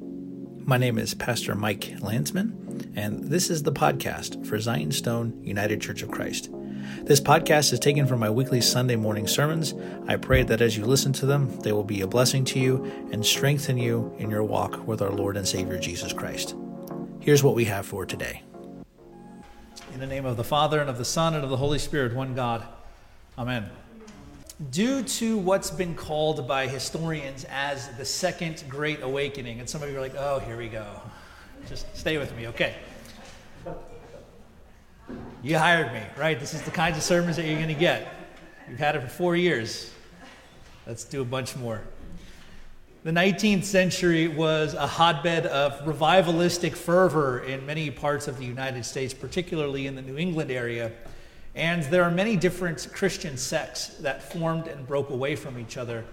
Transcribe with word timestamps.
My 0.00 0.76
name 0.78 0.98
is 0.98 1.14
Pastor 1.14 1.54
Mike 1.54 1.94
Landsman, 2.00 2.92
and 2.96 3.24
this 3.24 3.50
is 3.50 3.62
the 3.62 3.72
podcast 3.72 4.46
for 4.46 4.58
Zion 4.58 4.92
Stone 4.92 5.44
United 5.44 5.80
Church 5.80 6.02
of 6.02 6.10
Christ. 6.10 6.50
This 7.02 7.20
podcast 7.20 7.72
is 7.72 7.78
taken 7.78 8.06
from 8.06 8.20
my 8.20 8.30
weekly 8.30 8.60
Sunday 8.60 8.96
morning 8.96 9.26
sermons. 9.26 9.74
I 10.08 10.16
pray 10.16 10.42
that 10.42 10.60
as 10.60 10.76
you 10.76 10.84
listen 10.84 11.12
to 11.14 11.26
them, 11.26 11.54
they 11.60 11.72
will 11.72 11.84
be 11.84 12.00
a 12.00 12.06
blessing 12.06 12.44
to 12.46 12.58
you 12.58 12.84
and 13.12 13.24
strengthen 13.24 13.78
you 13.78 14.14
in 14.18 14.30
your 14.30 14.42
walk 14.42 14.86
with 14.86 15.02
our 15.02 15.12
Lord 15.12 15.36
and 15.36 15.46
Savior 15.46 15.78
Jesus 15.78 16.12
Christ. 16.12 16.54
Here's 17.20 17.42
what 17.42 17.54
we 17.54 17.66
have 17.66 17.86
for 17.86 18.04
today. 18.06 18.42
In 19.92 20.00
the 20.00 20.06
name 20.06 20.26
of 20.26 20.36
the 20.36 20.44
Father, 20.44 20.80
and 20.80 20.90
of 20.90 20.98
the 20.98 21.04
Son, 21.04 21.34
and 21.34 21.44
of 21.44 21.50
the 21.50 21.58
Holy 21.58 21.78
Spirit, 21.78 22.14
one 22.14 22.34
God. 22.34 22.66
Amen. 23.38 23.70
Due 24.70 25.02
to 25.02 25.36
what's 25.36 25.72
been 25.72 25.96
called 25.96 26.46
by 26.46 26.68
historians 26.68 27.44
as 27.50 27.88
the 27.96 28.04
Second 28.04 28.62
Great 28.68 29.02
Awakening, 29.02 29.58
and 29.58 29.68
some 29.68 29.82
of 29.82 29.90
you 29.90 29.96
are 29.96 30.00
like, 30.00 30.14
oh, 30.16 30.38
here 30.38 30.56
we 30.56 30.68
go. 30.68 30.86
Just 31.68 31.86
stay 31.96 32.18
with 32.18 32.36
me, 32.36 32.46
okay? 32.46 32.76
You 35.42 35.58
hired 35.58 35.92
me, 35.92 36.02
right? 36.16 36.38
This 36.38 36.54
is 36.54 36.62
the 36.62 36.70
kinds 36.70 36.96
of 36.96 37.02
sermons 37.02 37.36
that 37.36 37.46
you're 37.46 37.56
going 37.56 37.66
to 37.66 37.74
get. 37.74 38.14
You've 38.70 38.78
had 38.78 38.94
it 38.94 39.02
for 39.02 39.08
four 39.08 39.34
years. 39.34 39.90
Let's 40.86 41.02
do 41.02 41.20
a 41.20 41.24
bunch 41.24 41.56
more. 41.56 41.82
The 43.02 43.10
19th 43.10 43.64
century 43.64 44.28
was 44.28 44.74
a 44.74 44.86
hotbed 44.86 45.46
of 45.46 45.80
revivalistic 45.80 46.76
fervor 46.76 47.40
in 47.40 47.66
many 47.66 47.90
parts 47.90 48.28
of 48.28 48.38
the 48.38 48.44
United 48.44 48.84
States, 48.84 49.12
particularly 49.12 49.88
in 49.88 49.96
the 49.96 50.02
New 50.02 50.16
England 50.16 50.52
area. 50.52 50.92
And 51.54 51.84
there 51.84 52.02
are 52.02 52.10
many 52.10 52.36
different 52.36 52.88
Christian 52.92 53.36
sects 53.36 53.88
that 53.98 54.32
formed 54.32 54.66
and 54.66 54.86
broke 54.86 55.10
away 55.10 55.36
from 55.36 55.58
each 55.58 55.76
other. 55.76 56.04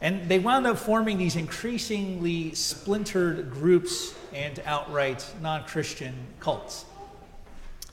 And 0.00 0.28
they 0.28 0.38
wound 0.38 0.66
up 0.66 0.78
forming 0.78 1.18
these 1.18 1.36
increasingly 1.36 2.54
splintered 2.54 3.50
groups 3.50 4.14
and 4.32 4.60
outright 4.64 5.26
non 5.42 5.64
Christian 5.64 6.14
cults. 6.38 6.86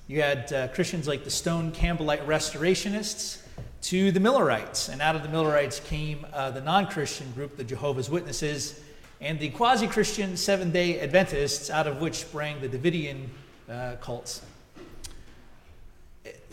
You 0.08 0.22
had 0.22 0.54
uh, 0.54 0.68
Christians 0.70 1.08
like 1.08 1.26
the 1.26 1.30
Stone 1.30 1.74
Campbellite 1.74 2.26
Restorationists 2.26 3.42
to 3.82 4.12
the 4.14 4.22
Millerites. 4.22 4.88
And 4.88 5.02
out 5.02 5.18
of 5.18 5.24
the 5.24 5.30
Millerites 5.30 5.82
came 5.82 6.26
uh, 6.32 6.52
the 6.52 6.62
non 6.62 6.88
Christian 6.88 7.30
group, 7.34 7.58
the 7.58 7.66
Jehovah's 7.66 8.10
Witnesses, 8.10 8.80
and 9.20 9.38
the 9.38 9.50
quasi 9.50 9.88
Christian 9.88 10.38
Seventh 10.38 10.72
day 10.72 11.02
Adventists, 11.02 11.70
out 11.70 11.88
of 11.88 12.00
which 12.00 12.16
sprang 12.16 12.62
the 12.62 12.70
Davidian 12.70 13.28
uh, 13.70 13.96
cults. 14.00 14.42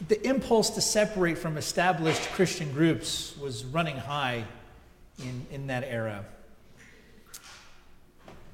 The 0.08 0.26
impulse 0.26 0.70
to 0.70 0.80
separate 0.80 1.38
from 1.38 1.56
established 1.56 2.22
Christian 2.32 2.72
groups 2.72 3.34
was 3.40 3.64
running 3.64 3.96
high 3.96 4.44
in, 5.18 5.46
in 5.50 5.66
that 5.68 5.84
era. 5.84 6.24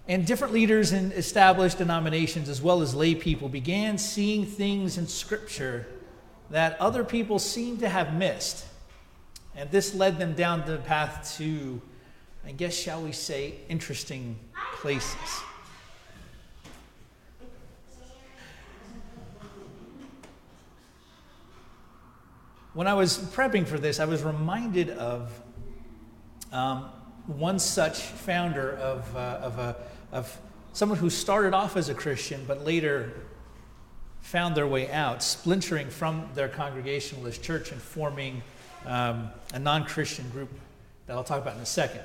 And 0.09 0.27
different 0.27 0.53
leaders 0.53 0.93
in 0.93 1.13
established 1.13 1.79
denominations, 1.79 2.49
as 2.49 2.61
well 2.61 2.83
as 2.83 2.95
lay 2.95 3.15
people, 3.15 3.49
began 3.49 3.97
seeing 3.97 4.45
things 4.45 4.99
in 4.99 5.07
Scripture 5.07 5.87
that 6.51 6.81
other 6.81 7.05
people 7.05 7.39
seemed 7.39 7.79
to 7.81 7.89
have 7.89 8.15
missed. 8.15 8.67
And 9.55 9.71
this 9.71 9.95
led 9.95 10.19
them 10.19 10.35
down 10.35 10.65
the 10.67 10.79
path 10.79 11.37
to, 11.39 11.81
I 12.45 12.53
guess, 12.53 12.75
shall 12.75 13.03
we 13.03 13.13
say, 13.13 13.55
interesting 13.69 14.37
places. 14.77 15.43
When 22.73 22.87
I 22.87 22.95
was 22.95 23.19
prepping 23.19 23.67
for 23.67 23.79
this, 23.79 23.99
I 23.99 24.05
was 24.05 24.23
reminded 24.23 24.91
of 24.91 25.31
um, 26.53 26.85
one 27.27 27.59
such 27.59 27.99
founder 27.99 28.73
of, 28.77 29.17
uh, 29.17 29.39
of 29.43 29.59
a 29.59 29.77
of 30.13 30.39
someone 30.73 30.99
who 30.99 31.11
started 31.11 31.55
off 31.55 31.77
as 31.77 31.89
a 31.89 31.95
Christian 31.95 32.45
but 32.47 32.65
later 32.65 33.13
found 34.21 34.55
their 34.55 34.67
way 34.67 34.91
out, 34.93 35.23
splintering 35.23 35.89
from 35.89 36.29
their 36.35 36.49
Congregationalist 36.49 37.43
church 37.43 37.73
and 37.73 37.81
forming 37.81 38.43
um, 38.87 39.31
a 39.53 39.59
non 39.59 39.85
Christian 39.85 40.29
group 40.31 40.51
that 41.07 41.17
I'll 41.17 41.25
talk 41.25 41.41
about 41.43 41.57
in 41.57 41.63
a 41.63 41.67
second. 41.67 42.03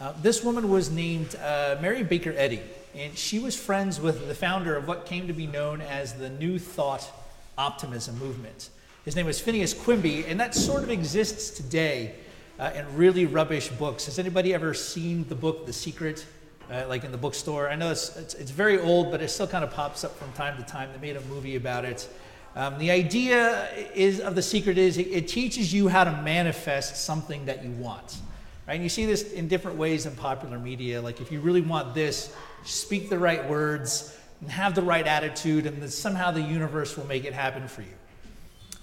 Uh, 0.00 0.12
this 0.22 0.42
woman 0.42 0.70
was 0.70 0.90
named 0.90 1.36
uh, 1.36 1.76
Mary 1.80 2.02
Baker 2.02 2.32
Eddy, 2.36 2.60
and 2.94 3.16
she 3.16 3.38
was 3.38 3.56
friends 3.56 4.00
with 4.00 4.26
the 4.26 4.34
founder 4.34 4.74
of 4.76 4.88
what 4.88 5.06
came 5.06 5.26
to 5.26 5.32
be 5.32 5.46
known 5.46 5.80
as 5.80 6.14
the 6.14 6.30
New 6.30 6.58
Thought 6.58 7.08
Optimism 7.56 8.18
movement. 8.18 8.70
His 9.08 9.16
name 9.16 9.24
was 9.24 9.40
Phineas 9.40 9.72
Quimby, 9.72 10.26
and 10.26 10.38
that 10.38 10.54
sort 10.54 10.82
of 10.82 10.90
exists 10.90 11.48
today 11.48 12.14
uh, 12.58 12.72
in 12.74 12.94
really 12.94 13.24
rubbish 13.24 13.68
books. 13.68 14.04
Has 14.04 14.18
anybody 14.18 14.52
ever 14.52 14.74
seen 14.74 15.26
the 15.30 15.34
book 15.34 15.64
The 15.64 15.72
Secret? 15.72 16.26
uh, 16.70 16.84
like 16.90 17.04
in 17.04 17.10
the 17.10 17.16
bookstore. 17.16 17.70
I 17.70 17.74
know 17.74 17.90
it's, 17.90 18.14
it's, 18.18 18.34
it's, 18.34 18.50
very 18.50 18.78
old, 18.78 19.10
but 19.10 19.22
it 19.22 19.28
still 19.28 19.46
kind 19.46 19.64
of 19.64 19.70
pops 19.70 20.04
up 20.04 20.14
from 20.18 20.30
time 20.32 20.62
to 20.62 20.62
time. 20.62 20.90
They 20.92 20.98
made 20.98 21.16
a 21.16 21.22
movie 21.22 21.56
about 21.56 21.86
it. 21.86 22.06
Um, 22.54 22.76
the 22.76 22.90
idea 22.90 23.70
is 23.94 24.20
of 24.20 24.34
the 24.34 24.42
secret 24.42 24.76
is 24.76 24.98
it, 24.98 25.06
it, 25.06 25.26
teaches 25.26 25.72
you 25.72 25.88
how 25.88 26.04
to 26.04 26.12
manifest 26.20 26.98
something 27.02 27.46
that 27.46 27.64
you 27.64 27.70
want. 27.70 28.18
Right? 28.66 28.74
And 28.74 28.82
you 28.82 28.90
see 28.90 29.06
this 29.06 29.32
in 29.32 29.48
different 29.48 29.78
ways 29.78 30.04
in 30.04 30.14
popular 30.16 30.58
media. 30.58 31.00
Like 31.00 31.22
if 31.22 31.32
you 31.32 31.40
really 31.40 31.62
want 31.62 31.94
this, 31.94 32.30
speak 32.62 33.08
the 33.08 33.18
right 33.18 33.48
words 33.48 34.14
and 34.42 34.50
have 34.50 34.74
the 34.74 34.82
right 34.82 35.06
attitude, 35.06 35.64
and 35.64 35.90
somehow 35.90 36.30
the 36.30 36.42
universe 36.42 36.94
will 36.94 37.06
make 37.06 37.24
it 37.24 37.32
happen 37.32 37.68
for 37.68 37.80
you. 37.80 37.94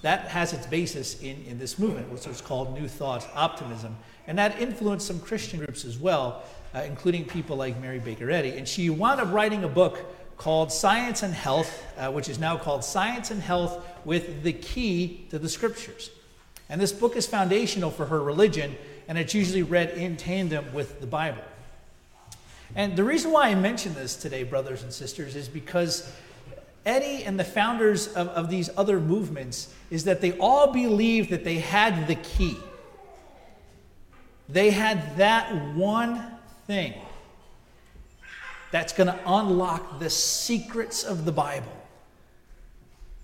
That 0.05 0.27
has 0.27 0.53
its 0.53 0.67
basis 0.67 1.19
in, 1.21 1.43
in 1.47 1.57
this 1.57 1.79
movement, 1.79 2.11
which 2.11 2.27
was 2.27 2.39
called 2.39 2.79
New 2.79 2.87
Thought 2.87 3.27
Optimism. 3.33 3.95
And 4.27 4.37
that 4.37 4.61
influenced 4.61 5.07
some 5.07 5.19
Christian 5.19 5.57
groups 5.59 5.83
as 5.83 5.97
well 5.97 6.43
uh, 6.75 6.81
including 6.81 7.25
people 7.25 7.55
like 7.55 7.79
Mary 7.81 7.99
Baker 7.99 8.29
Eddy. 8.29 8.51
And 8.51 8.67
she 8.67 8.89
wound 8.89 9.21
up 9.21 9.31
writing 9.31 9.63
a 9.63 9.67
book 9.67 9.97
called 10.37 10.71
Science 10.71 11.23
and 11.23 11.33
Health, 11.33 11.83
uh, 11.97 12.11
which 12.11 12.27
is 12.27 12.37
now 12.37 12.57
called 12.57 12.83
Science 12.83 13.31
and 13.31 13.41
Health 13.41 13.83
with 14.03 14.43
the 14.43 14.51
Key 14.51 15.25
to 15.29 15.39
the 15.39 15.47
Scriptures. 15.47 16.11
And 16.69 16.81
this 16.81 16.91
book 16.91 17.15
is 17.15 17.25
foundational 17.25 17.91
for 17.91 18.05
her 18.07 18.21
religion, 18.21 18.75
and 19.07 19.17
it's 19.17 19.33
usually 19.33 19.63
read 19.63 19.91
in 19.91 20.17
tandem 20.17 20.73
with 20.73 20.99
the 20.99 21.07
Bible. 21.07 21.43
And 22.75 22.97
the 22.97 23.03
reason 23.03 23.31
why 23.31 23.49
I 23.49 23.55
mention 23.55 23.93
this 23.93 24.15
today, 24.15 24.43
brothers 24.43 24.83
and 24.83 24.91
sisters, 24.91 25.35
is 25.35 25.47
because 25.47 26.11
Eddy 26.85 27.23
and 27.23 27.39
the 27.39 27.43
founders 27.43 28.07
of, 28.07 28.27
of 28.29 28.49
these 28.49 28.69
other 28.77 28.99
movements 28.99 29.73
is 29.89 30.03
that 30.03 30.21
they 30.21 30.33
all 30.37 30.71
believed 30.71 31.31
that 31.31 31.43
they 31.43 31.55
had 31.55 32.07
the 32.07 32.15
key. 32.15 32.57
They 34.47 34.69
had 34.69 35.17
that 35.17 35.73
one 35.75 36.23
thing 36.67 36.93
that's 38.71 38.93
going 38.93 39.07
to 39.07 39.19
unlock 39.25 39.99
the 39.99 40.09
secrets 40.09 41.03
of 41.03 41.25
the 41.25 41.31
Bible. 41.31 41.71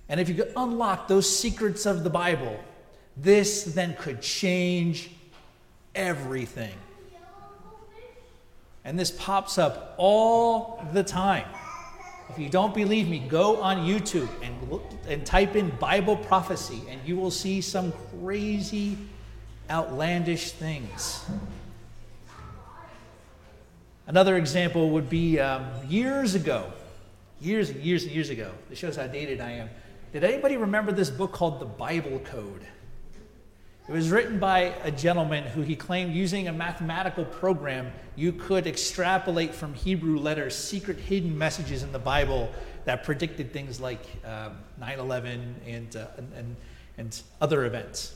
And 0.10 0.20
if 0.20 0.28
you 0.28 0.36
could 0.36 0.52
unlock 0.58 1.08
those 1.08 1.30
secrets 1.30 1.86
of 1.86 2.04
the 2.04 2.10
Bible, 2.10 2.60
this 3.16 3.64
then 3.64 3.96
could 4.00 4.22
change 4.22 5.12
everything. 5.94 6.74
And 8.84 8.98
this 8.98 9.12
pops 9.12 9.58
up 9.58 9.94
all 9.98 10.84
the 10.94 11.04
time. 11.04 11.46
If 12.32 12.40
you 12.40 12.48
don't 12.48 12.74
believe 12.74 13.10
me, 13.10 13.20
go 13.20 13.62
on 13.62 13.86
YouTube 13.86 14.30
and, 14.42 14.56
and 15.06 15.26
type 15.26 15.58
in 15.58 15.70
Bible 15.72 16.16
prophecy, 16.16 16.82
and 16.88 17.02
you 17.06 17.18
will 17.18 17.30
see 17.30 17.60
some 17.60 17.92
crazy, 18.22 18.98
outlandish 19.70 20.52
things. 20.52 21.26
Another 24.08 24.38
example 24.38 24.92
would 24.92 25.10
be 25.10 25.42
um, 25.42 25.66
years 25.90 26.34
ago, 26.34 26.72
years 27.42 27.70
and 27.70 27.82
years 27.82 28.04
and 28.04 28.14
years 28.14 28.30
ago. 28.30 28.54
This 28.70 28.80
shows 28.80 28.96
how 28.96 29.08
dated 29.08 29.42
I 29.42 29.52
am. 29.52 29.70
Did 30.14 30.24
anybody 30.24 30.56
remember 30.56 30.94
this 30.94 31.10
book 31.10 31.34
called 31.34 31.60
The 31.60 31.66
Bible 31.66 32.20
Code? 32.20 32.66
It 33.88 33.94
was 33.94 34.12
written 34.12 34.38
by 34.38 34.74
a 34.84 34.92
gentleman 34.92 35.44
who 35.44 35.62
he 35.62 35.76
claimed 35.76 36.14
using 36.14 36.48
a 36.48 36.54
mathematical 36.54 37.26
program, 37.26 37.92
you 38.16 38.32
could 38.32 38.68
extrapolate 38.68 39.56
from 39.56 39.74
Hebrew 39.74 40.20
letters 40.20 40.56
secret 40.56 41.00
hidden 41.00 41.36
messages 41.36 41.82
in 41.82 41.92
the 41.92 42.00
Bible 42.00 42.52
that 42.86 43.04
predicted 43.04 43.52
things 43.52 43.82
like 43.82 44.06
um, 44.24 44.58
9 44.80 45.00
11 45.00 45.56
and, 45.68 45.96
uh, 45.96 46.08
and, 46.36 46.56
and 46.98 47.22
other 47.42 47.66
events. 47.66 48.16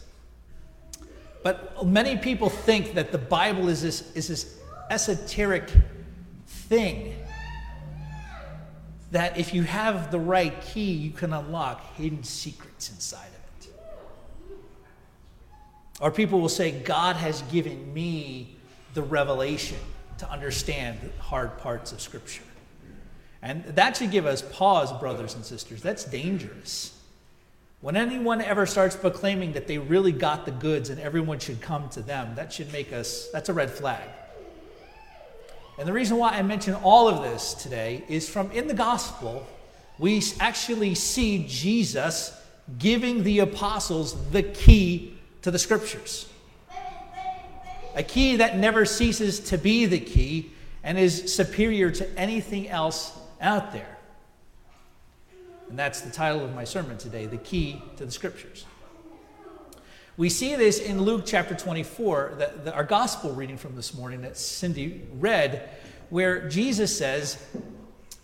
But 1.44 1.86
many 1.86 2.18
people 2.18 2.50
think 2.50 2.94
that 2.94 3.12
the 3.12 3.18
Bible 3.18 3.68
is 3.68 3.82
this, 3.82 4.16
is 4.16 4.28
this 4.28 4.60
esoteric 4.90 5.70
thing 6.46 7.16
that 9.12 9.38
if 9.38 9.54
you 9.54 9.64
have 9.64 10.12
the 10.12 10.20
right 10.20 10.60
key, 10.62 10.92
you 10.92 11.12
can 11.12 11.34
unlock 11.34 11.96
hidden 11.96 12.24
secrets 12.24 12.90
inside 12.90 13.35
Or 16.00 16.12
people 16.12 16.42
will 16.42 16.50
say, 16.50 16.72
God 16.72 17.16
has 17.16 17.42
given 17.44 17.94
me 17.94 18.58
the 18.94 19.02
revelation 19.02 19.78
to 20.18 20.30
understand 20.30 21.00
the 21.02 21.24
hard 21.24 21.58
parts 21.58 21.92
of 21.92 22.02
Scripture. 22.02 22.44
And 23.42 23.64
that 23.66 23.98
should 23.98 24.12
give 24.12 24.26
us 24.26 24.42
pause, 24.42 24.92
brothers 24.94 25.36
and 25.36 25.46
sisters. 25.46 25.82
That's 25.82 26.04
dangerous. 26.04 27.00
When 27.82 27.96
anyone 27.96 28.42
ever 28.42 28.66
starts 28.66 28.96
proclaiming 28.96 29.54
that 29.54 29.68
they 29.68 29.78
really 29.78 30.12
got 30.12 30.46
the 30.46 30.52
goods 30.52 30.90
and 30.90 31.00
everyone 31.00 31.40
should 31.40 31.62
come 31.62 31.88
to 31.90 32.02
them, 32.02 32.36
that 32.36 32.52
should 32.52 32.72
make 32.74 32.92
us, 32.92 33.30
that's 33.32 33.50
a 33.50 33.54
red 33.54 33.70
flag. 33.70 34.10
And 35.78 35.88
the 35.88 35.94
reason 35.94 36.18
why 36.18 36.30
I 36.30 36.42
mention 36.42 36.74
all 36.76 37.08
of 37.08 37.22
this 37.22 37.54
today 37.54 38.04
is 38.08 38.28
from 38.28 38.50
in 38.52 38.68
the 38.68 38.74
gospel, 38.74 39.46
we 40.00 40.24
actually 40.40 40.96
see 40.96 41.46
Jesus 41.48 42.36
giving 42.80 43.24
the 43.24 43.40
apostles 43.40 44.30
the 44.32 44.44
key 44.44 45.15
to 45.46 45.52
the 45.52 45.60
scriptures. 45.60 46.28
A 47.96 48.02
key 48.02 48.38
that 48.38 48.58
never 48.58 48.84
ceases 48.84 49.40
to 49.42 49.60
be 49.60 49.86
the 49.86 50.00
key 50.00 50.52
and 50.84 50.98
is 50.98 51.36
superior 51.36 51.92
to 51.92 52.20
anything 52.20 52.68
else 52.68 53.16
out 53.40 53.72
there. 53.72 54.00
And 55.70 55.78
that's 55.78 56.02
the 56.02 56.10
title 56.10 56.44
of 56.44 56.56
my 56.56 56.64
sermon 56.64 56.98
today 56.98 57.28
The 57.28 57.38
Key 57.38 57.80
to 57.98 58.08
the 58.08 58.12
Scriptures. 58.12 58.66
We 60.18 60.30
see 60.30 60.56
this 60.56 60.80
in 60.80 61.04
Luke 61.04 61.26
chapter 61.28 61.54
24, 61.54 62.38
the, 62.40 62.52
the, 62.64 62.74
our 62.74 62.84
gospel 62.84 63.32
reading 63.32 63.58
from 63.58 63.76
this 63.76 63.94
morning 63.94 64.24
that 64.24 64.38
Cindy 64.38 65.04
read, 65.14 65.70
where 66.10 66.50
Jesus 66.50 66.98
says 66.98 67.38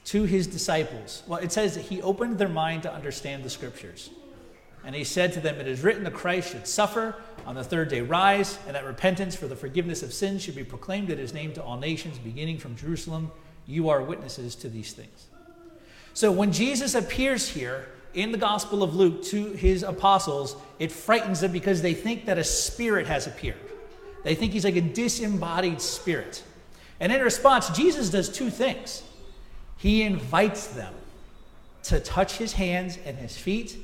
to 0.06 0.24
his 0.24 0.48
disciples, 0.48 1.22
well, 1.28 1.40
it 1.40 1.52
says 1.52 1.76
that 1.76 1.82
he 1.82 2.02
opened 2.02 2.40
their 2.40 2.50
mind 2.50 2.82
to 2.82 2.92
understand 2.92 3.44
the 3.44 3.50
scriptures. 3.52 4.10
And 4.84 4.96
he 4.96 5.04
said 5.04 5.34
to 5.34 5.40
them, 5.40 5.60
It 5.60 5.68
is 5.68 5.84
written 5.84 6.04
the 6.04 6.12
Christ 6.12 6.52
should 6.52 6.68
suffer, 6.68 7.16
on 7.46 7.56
the 7.56 7.64
third 7.64 7.90
day 7.90 8.02
rise, 8.02 8.58
and 8.66 8.76
that 8.76 8.86
repentance 8.86 9.36
for 9.36 9.48
the 9.48 9.56
forgiveness 9.56 10.04
of 10.04 10.14
sins 10.14 10.42
should 10.42 10.56
be 10.56 10.64
proclaimed 10.64 11.10
in 11.10 11.18
his 11.18 11.34
name 11.34 11.54
to 11.54 11.64
all 11.64 11.78
nations, 11.78 12.18
beginning 12.18 12.58
from 12.58 12.76
Jerusalem. 12.76 13.32
You 13.68 13.90
are 13.90 14.02
witnesses 14.02 14.56
to 14.56 14.70
these 14.70 14.94
things. 14.94 15.28
So 16.14 16.32
when 16.32 16.52
Jesus 16.52 16.96
appears 16.96 17.48
here 17.48 17.88
in 18.14 18.32
the 18.32 18.38
Gospel 18.38 18.84
of 18.84 18.96
Luke 18.96 19.24
to 19.26 19.54
his 19.54 19.84
apostles, 19.84 20.56
it 20.80 20.92
frightens 20.92 21.42
them 21.42 21.52
because 21.52 21.82
they 21.82 21.94
think 21.94 22.26
that 22.26 22.38
a 22.38 22.44
spirit 22.44 23.08
has 23.08 23.28
appeared. 23.28 23.58
They 24.24 24.36
think 24.36 24.54
he's 24.54 24.66
like 24.66 24.76
a 24.76 24.82
disembodied 24.82 25.82
spirit. 25.82 26.44
And 27.00 27.12
in 27.12 27.22
response, 27.22 27.70
Jesus 27.70 28.10
does 28.10 28.30
two 28.30 28.50
things. 28.50 29.04
He 29.78 30.04
invites 30.04 30.68
them 30.68 30.94
to 31.84 32.00
touch 32.00 32.38
his 32.38 32.54
hands 32.54 33.00
and 33.06 33.18
his 33.18 33.36
feet, 33.36 33.78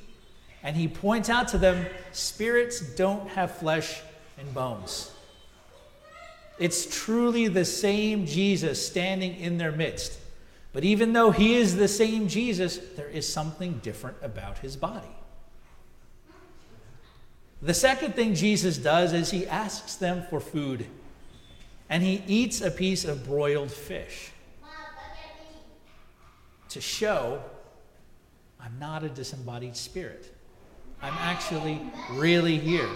and 0.64 0.76
he 0.76 0.88
points 0.88 1.30
out 1.30 1.48
to 1.50 1.58
them 1.58 1.86
spirits 2.12 2.82
don't 2.96 3.30
have 3.30 3.52
flesh 3.58 4.02
and 4.38 4.54
bones. 4.54 5.12
It's 6.60 7.04
truly 7.04 7.48
the 7.48 7.66
same 7.66 8.26
Jesus 8.26 8.86
standing 8.86 9.36
in 9.36 9.58
their 9.58 9.72
midst. 9.72 10.20
But 10.74 10.84
even 10.84 11.14
though 11.14 11.32
he 11.32 11.56
is 11.56 11.76
the 11.76 11.88
same 11.88 12.28
Jesus, 12.28 12.78
there 12.96 13.08
is 13.08 13.32
something 13.32 13.80
different 13.84 14.18
about 14.22 14.60
his 14.60 14.76
body. 14.76 15.08
The 17.62 17.74
second 17.74 18.14
thing 18.16 18.36
Jesus 18.36 18.78
does 18.78 19.14
is 19.14 19.32
he 19.32 19.48
asks 19.48 19.96
them 19.96 20.24
for 20.30 20.40
food, 20.40 20.86
and 21.90 22.04
he 22.04 22.24
eats 22.28 22.62
a 22.62 22.70
piece 22.70 23.06
of 23.06 23.26
broiled 23.26 23.72
fish 23.72 24.32
to 26.70 26.82
show 26.82 27.42
I'm 28.60 28.78
not 28.80 29.04
a 29.04 29.10
disembodied 29.10 29.78
spirit. 29.78 30.37
I'm 31.02 31.14
actually 31.20 31.80
really 32.12 32.58
here. 32.58 32.90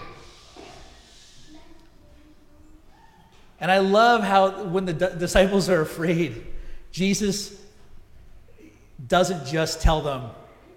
And 3.60 3.70
I 3.70 3.78
love 3.78 4.24
how 4.24 4.64
when 4.64 4.86
the 4.86 4.92
d- 4.92 5.18
disciples 5.18 5.68
are 5.68 5.80
afraid, 5.80 6.44
Jesus 6.90 7.60
doesn't 9.06 9.46
just 9.46 9.80
tell 9.80 10.00
them, 10.00 10.30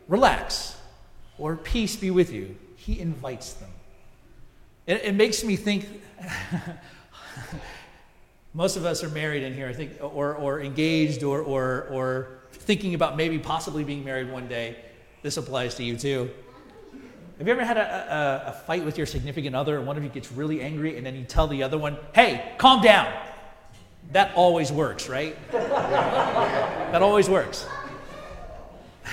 relax 0.07 0.77
or 1.39 1.56
peace 1.56 1.95
be 1.95 2.12
with 2.12 2.31
you. 2.31 2.56
He 2.75 3.00
invites 3.00 3.54
them. 3.54 3.72
It, 4.86 5.01
it 5.04 5.16
makes 5.16 5.44
me 5.44 5.56
think 5.56 5.88
most 8.54 8.77
of 8.77 8.86
us 8.86 9.04
are 9.04 9.10
married 9.10 9.42
in 9.42 9.56
here, 9.56 9.68
I 9.68 9.74
think, 9.74 9.94
or, 10.00 10.36
or 10.36 10.62
engaged 10.62 11.24
or, 11.24 11.42
or, 11.42 11.88
or 11.92 12.38
thinking 12.51 12.94
about 12.94 13.18
maybe 13.18 13.39
possibly 13.39 13.83
being 13.83 14.04
married 14.04 14.31
one 14.31 14.48
day. 14.48 14.77
This 15.24 15.38
applies 15.38 15.74
to 15.75 15.83
you 15.83 15.98
too. 15.98 16.30
Have 17.38 17.48
you 17.48 17.54
ever 17.54 17.66
had 17.66 17.76
a, 17.76 18.46
a, 18.48 18.50
a, 18.50 18.54
fight 18.54 18.86
with 18.86 18.98
your 18.98 19.06
significant 19.06 19.58
other 19.58 19.78
and 19.78 19.86
one 19.86 19.98
of 19.98 20.04
you 20.04 20.10
gets 20.10 20.32
really 20.32 20.62
angry 20.62 20.96
and 20.96 21.06
then 21.06 21.16
you 21.16 21.26
tell 21.26 21.48
the 21.48 21.64
other 21.64 21.78
one, 21.78 21.98
hey, 22.14 22.54
calm 22.58 22.82
down? 22.82 23.12
That 24.14 24.34
always 24.36 24.72
works, 24.72 25.10
right? 25.10 25.36
that 25.52 27.02
always 27.02 27.28
works. 27.28 27.66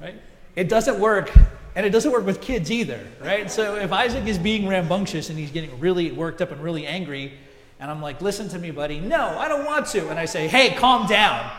right? 0.00 0.14
It 0.56 0.70
doesn't 0.70 0.98
work, 0.98 1.30
and 1.74 1.84
it 1.84 1.90
doesn't 1.90 2.10
work 2.10 2.24
with 2.24 2.40
kids 2.40 2.70
either, 2.70 3.06
right? 3.20 3.50
So 3.50 3.76
if 3.76 3.92
Isaac 3.92 4.26
is 4.26 4.38
being 4.38 4.66
rambunctious 4.66 5.28
and 5.28 5.38
he's 5.38 5.50
getting 5.50 5.78
really 5.78 6.10
worked 6.10 6.40
up 6.40 6.52
and 6.52 6.62
really 6.62 6.86
angry, 6.86 7.34
and 7.80 7.90
I'm 7.90 8.00
like, 8.00 8.22
listen 8.22 8.48
to 8.50 8.58
me, 8.58 8.70
buddy, 8.70 8.98
no, 8.98 9.36
I 9.38 9.46
don't 9.48 9.66
want 9.66 9.88
to. 9.88 10.08
And 10.08 10.18
I 10.18 10.24
say, 10.24 10.48
hey, 10.48 10.70
calm 10.70 11.06
down. 11.06 11.50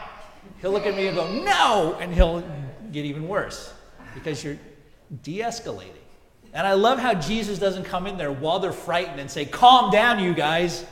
He'll 0.59 0.71
look 0.71 0.87
at 0.87 0.95
me 0.95 1.05
and 1.05 1.15
go, 1.15 1.31
no, 1.43 1.97
and 1.99 2.11
he'll 2.11 2.43
get 2.91 3.05
even 3.05 3.27
worse 3.27 3.73
because 4.15 4.43
you're 4.43 4.57
de 5.23 5.39
escalating. 5.39 5.95
And 6.53 6.67
I 6.67 6.73
love 6.73 6.99
how 6.99 7.13
Jesus 7.13 7.59
doesn't 7.59 7.85
come 7.85 8.07
in 8.07 8.17
there 8.17 8.31
while 8.31 8.59
they're 8.59 8.73
frightened 8.73 9.19
and 9.19 9.31
say, 9.31 9.45
calm 9.45 9.91
down, 9.91 10.19
you 10.19 10.33
guys, 10.33 10.85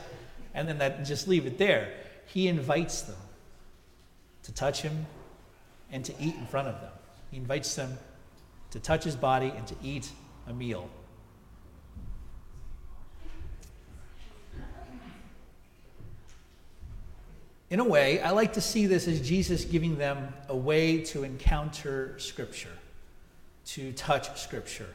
and 0.54 0.66
then 0.66 0.78
that, 0.78 1.04
just 1.04 1.28
leave 1.28 1.46
it 1.46 1.58
there. 1.58 1.92
He 2.26 2.48
invites 2.48 3.02
them 3.02 3.16
to 4.44 4.52
touch 4.52 4.82
him 4.82 5.06
and 5.90 6.04
to 6.04 6.14
eat 6.20 6.34
in 6.34 6.46
front 6.46 6.68
of 6.68 6.80
them. 6.80 6.92
He 7.30 7.36
invites 7.36 7.74
them 7.74 7.98
to 8.70 8.80
touch 8.80 9.04
his 9.04 9.16
body 9.16 9.52
and 9.54 9.66
to 9.66 9.74
eat 9.82 10.08
a 10.46 10.52
meal. 10.52 10.88
In 17.68 17.78
a 17.78 17.84
way, 17.84 18.20
I 18.20 18.30
like 18.30 18.54
to 18.54 18.60
see 18.60 18.86
this 18.86 19.06
as 19.06 19.20
Jesus 19.20 19.64
giving 19.64 19.96
them 19.96 20.34
a 20.48 20.56
way 20.56 21.02
to 21.04 21.22
encounter 21.22 22.18
Scripture, 22.18 22.72
to 23.74 23.92
touch 23.92 24.36
Scripture, 24.40 24.88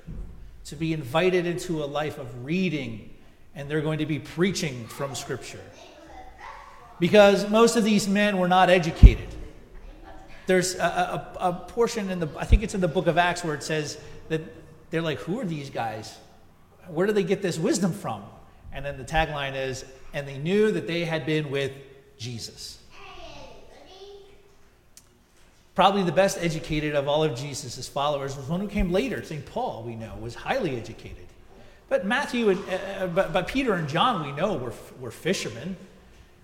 to 0.65 0.75
be 0.75 0.91
invited 0.91 1.45
into 1.45 1.81
a 1.83 1.85
life 1.85 2.17
of 2.17 2.43
reading, 2.43 3.09
and 3.55 3.69
they're 3.69 3.81
going 3.81 3.99
to 3.99 4.05
be 4.05 4.19
preaching 4.19 4.85
from 4.87 5.15
Scripture. 5.15 5.61
Because 6.99 7.49
most 7.49 7.77
of 7.77 7.85
these 7.85 8.07
men 8.07 8.37
were 8.37 8.49
not 8.49 8.69
educated. 8.69 9.27
There's 10.45 10.75
a, 10.75 11.35
a, 11.39 11.49
a, 11.49 11.53
portion 11.53 12.09
in 12.09 12.19
the, 12.19 12.29
I 12.37 12.45
think 12.45 12.63
it's 12.63 12.75
in 12.75 12.81
the 12.81 12.87
book 12.87 13.07
of 13.07 13.17
Acts 13.17 13.43
where 13.43 13.55
it 13.55 13.63
says 13.63 13.97
that 14.27 14.41
they're 14.89 15.01
like, 15.01 15.19
who 15.19 15.39
are 15.39 15.45
these 15.45 15.69
guys? 15.69 16.17
Where 16.87 17.07
do 17.07 17.13
they 17.13 17.23
get 17.23 17.41
this 17.41 17.57
wisdom 17.57 17.93
from? 17.93 18.23
And 18.73 18.85
then 18.85 18.97
the 18.97 19.05
tagline 19.05 19.55
is, 19.55 19.85
and 20.13 20.27
they 20.27 20.37
knew 20.37 20.71
that 20.71 20.85
they 20.85 21.05
had 21.05 21.25
been 21.25 21.49
with 21.49 21.71
Jesus. 22.17 22.79
Probably 25.75 26.03
the 26.03 26.11
best 26.13 26.37
educated 26.39 26.95
of 26.95 27.09
all 27.09 27.23
of 27.23 27.35
Jesus' 27.35 27.87
followers 27.87 28.37
was 28.37 28.47
one 28.47 28.61
who 28.61 28.67
came 28.67 28.91
later. 28.91 29.21
St. 29.23 29.45
Paul, 29.45 29.83
we 29.85 29.95
know, 29.95 30.13
was 30.21 30.33
highly 30.33 30.77
educated. 30.77 31.27
But 31.89 32.05
Matthew 32.05 32.49
and 32.49 32.59
uh, 32.69 32.73
uh 32.73 33.07
but, 33.07 33.33
but 33.33 33.47
Peter 33.47 33.73
and 33.73 33.87
John, 33.87 34.25
we 34.25 34.31
know, 34.31 34.55
were, 34.55 34.73
were 34.99 35.11
fishermen. 35.11 35.75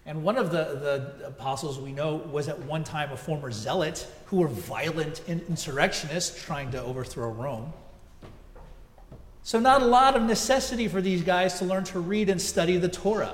And 0.05 0.23
one 0.23 0.38
of 0.38 0.51
the, 0.51 1.13
the 1.19 1.27
apostles 1.27 1.79
we 1.79 1.93
know 1.93 2.15
was 2.15 2.50
at 2.50 2.59
one 2.59 2.83
time 2.83 3.11
a 3.11 3.17
former 3.17 3.51
zealot 3.51 4.05
who 4.25 4.38
were 4.38 4.47
violent 4.47 5.21
insurrectionists 5.27 6.43
trying 6.43 6.71
to 6.71 6.81
overthrow 6.81 7.29
Rome. 7.29 7.71
So, 9.43 9.59
not 9.59 9.81
a 9.81 9.85
lot 9.85 10.15
of 10.15 10.23
necessity 10.23 10.88
for 10.88 11.01
these 11.01 11.23
guys 11.23 11.59
to 11.59 11.65
learn 11.65 11.83
to 11.85 12.00
read 12.00 12.29
and 12.29 12.41
study 12.41 12.77
the 12.77 12.89
Torah. 12.89 13.33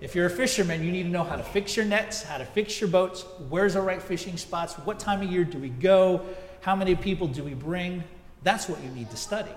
If 0.00 0.14
you're 0.14 0.26
a 0.26 0.30
fisherman, 0.30 0.84
you 0.84 0.92
need 0.92 1.04
to 1.04 1.08
know 1.08 1.24
how 1.24 1.36
to 1.36 1.42
fix 1.42 1.76
your 1.76 1.84
nets, 1.84 2.22
how 2.22 2.38
to 2.38 2.44
fix 2.44 2.80
your 2.80 2.88
boats, 2.88 3.24
where's 3.48 3.74
the 3.74 3.80
right 3.80 4.00
fishing 4.00 4.36
spots, 4.36 4.74
what 4.74 5.00
time 5.00 5.22
of 5.22 5.30
year 5.30 5.44
do 5.44 5.58
we 5.58 5.70
go, 5.70 6.24
how 6.60 6.76
many 6.76 6.94
people 6.94 7.26
do 7.26 7.42
we 7.42 7.54
bring. 7.54 8.04
That's 8.44 8.68
what 8.68 8.82
you 8.82 8.90
need 8.90 9.10
to 9.10 9.16
study. 9.16 9.50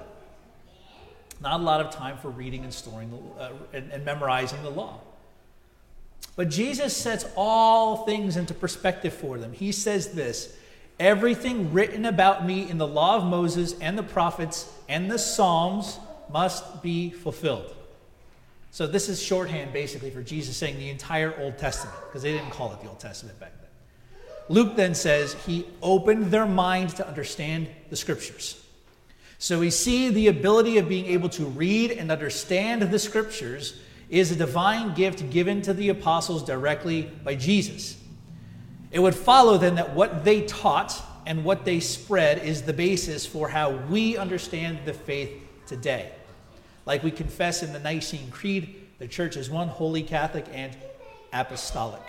Not 1.42 1.60
a 1.60 1.64
lot 1.64 1.82
of 1.82 1.92
time 1.92 2.18
for 2.18 2.30
reading 2.30 2.64
and 2.64 2.74
storing 2.74 3.12
the, 3.12 3.42
uh, 3.42 3.52
and, 3.74 3.92
and 3.92 4.04
memorizing 4.04 4.62
the 4.64 4.70
law. 4.70 5.00
But 6.36 6.50
Jesus 6.50 6.96
sets 6.96 7.26
all 7.36 8.06
things 8.06 8.38
into 8.38 8.54
perspective 8.54 9.14
for 9.14 9.38
them. 9.38 9.54
He 9.54 9.72
says 9.72 10.14
this 10.14 10.56
Everything 11.00 11.74
written 11.74 12.06
about 12.06 12.46
me 12.46 12.70
in 12.70 12.78
the 12.78 12.88
law 12.88 13.18
of 13.18 13.26
Moses 13.26 13.76
and 13.80 13.98
the 13.98 14.04
prophets 14.04 14.72
and 14.88 15.10
the 15.10 15.18
Psalms 15.18 16.00
must 16.32 16.82
be 16.82 17.10
fulfilled. 17.10 17.76
So, 18.74 18.88
this 18.88 19.10
is 19.10 19.22
shorthand 19.22 19.74
basically 19.74 20.12
for 20.12 20.24
Jesus 20.24 20.56
saying 20.56 20.78
the 20.78 20.90
entire 20.90 21.38
Old 21.42 21.58
Testament, 21.58 21.98
because 22.08 22.22
they 22.22 22.32
didn't 22.32 22.52
call 22.52 22.72
it 22.72 22.82
the 22.82 22.88
Old 22.88 23.02
Testament 23.02 23.38
back 23.38 23.52
then. 23.60 23.70
Luke 24.48 24.78
then 24.78 24.96
says 24.96 25.34
he 25.46 25.66
opened 25.82 26.32
their 26.32 26.46
mind 26.46 26.92
to 26.92 27.08
understand 27.08 27.68
the 27.90 27.98
scriptures. 27.98 28.66
So, 29.40 29.60
we 29.60 29.72
see 29.72 30.08
the 30.08 30.28
ability 30.28 30.78
of 30.78 30.88
being 30.88 31.08
able 31.08 31.28
to 31.30 31.46
read 31.46 31.92
and 31.92 32.10
understand 32.10 32.84
the 32.84 33.00
scriptures 33.00 33.78
is 34.10 34.32
a 34.32 34.38
divine 34.38 34.94
gift 34.94 35.30
given 35.32 35.62
to 35.64 35.74
the 35.74 35.90
apostles 35.90 36.42
directly 36.42 37.12
by 37.26 37.36
Jesus. 37.36 37.98
It 38.92 39.00
would 39.00 39.16
follow 39.16 39.58
then 39.58 39.76
that 39.76 39.94
what 39.94 40.24
they 40.24 40.44
taught 40.44 41.02
and 41.26 41.44
what 41.44 41.66
they 41.66 41.82
spread 41.82 42.40
is 42.40 42.62
the 42.62 42.74
basis 42.74 43.26
for 43.26 43.50
how 43.50 43.72
we 43.72 44.18
understand 44.18 44.80
the 44.86 44.94
faith 44.94 45.32
today. 45.66 46.12
Like 46.86 47.04
we 47.04 47.12
confess 47.12 47.64
in 47.64 47.74
the 47.74 47.80
Nicene 47.80 48.32
Creed, 48.32 48.88
the 49.00 49.08
church 49.08 49.38
is 49.38 49.50
one, 49.50 49.68
holy, 49.68 50.04
Catholic, 50.04 50.46
and 50.54 50.76
apostolic. 51.34 52.02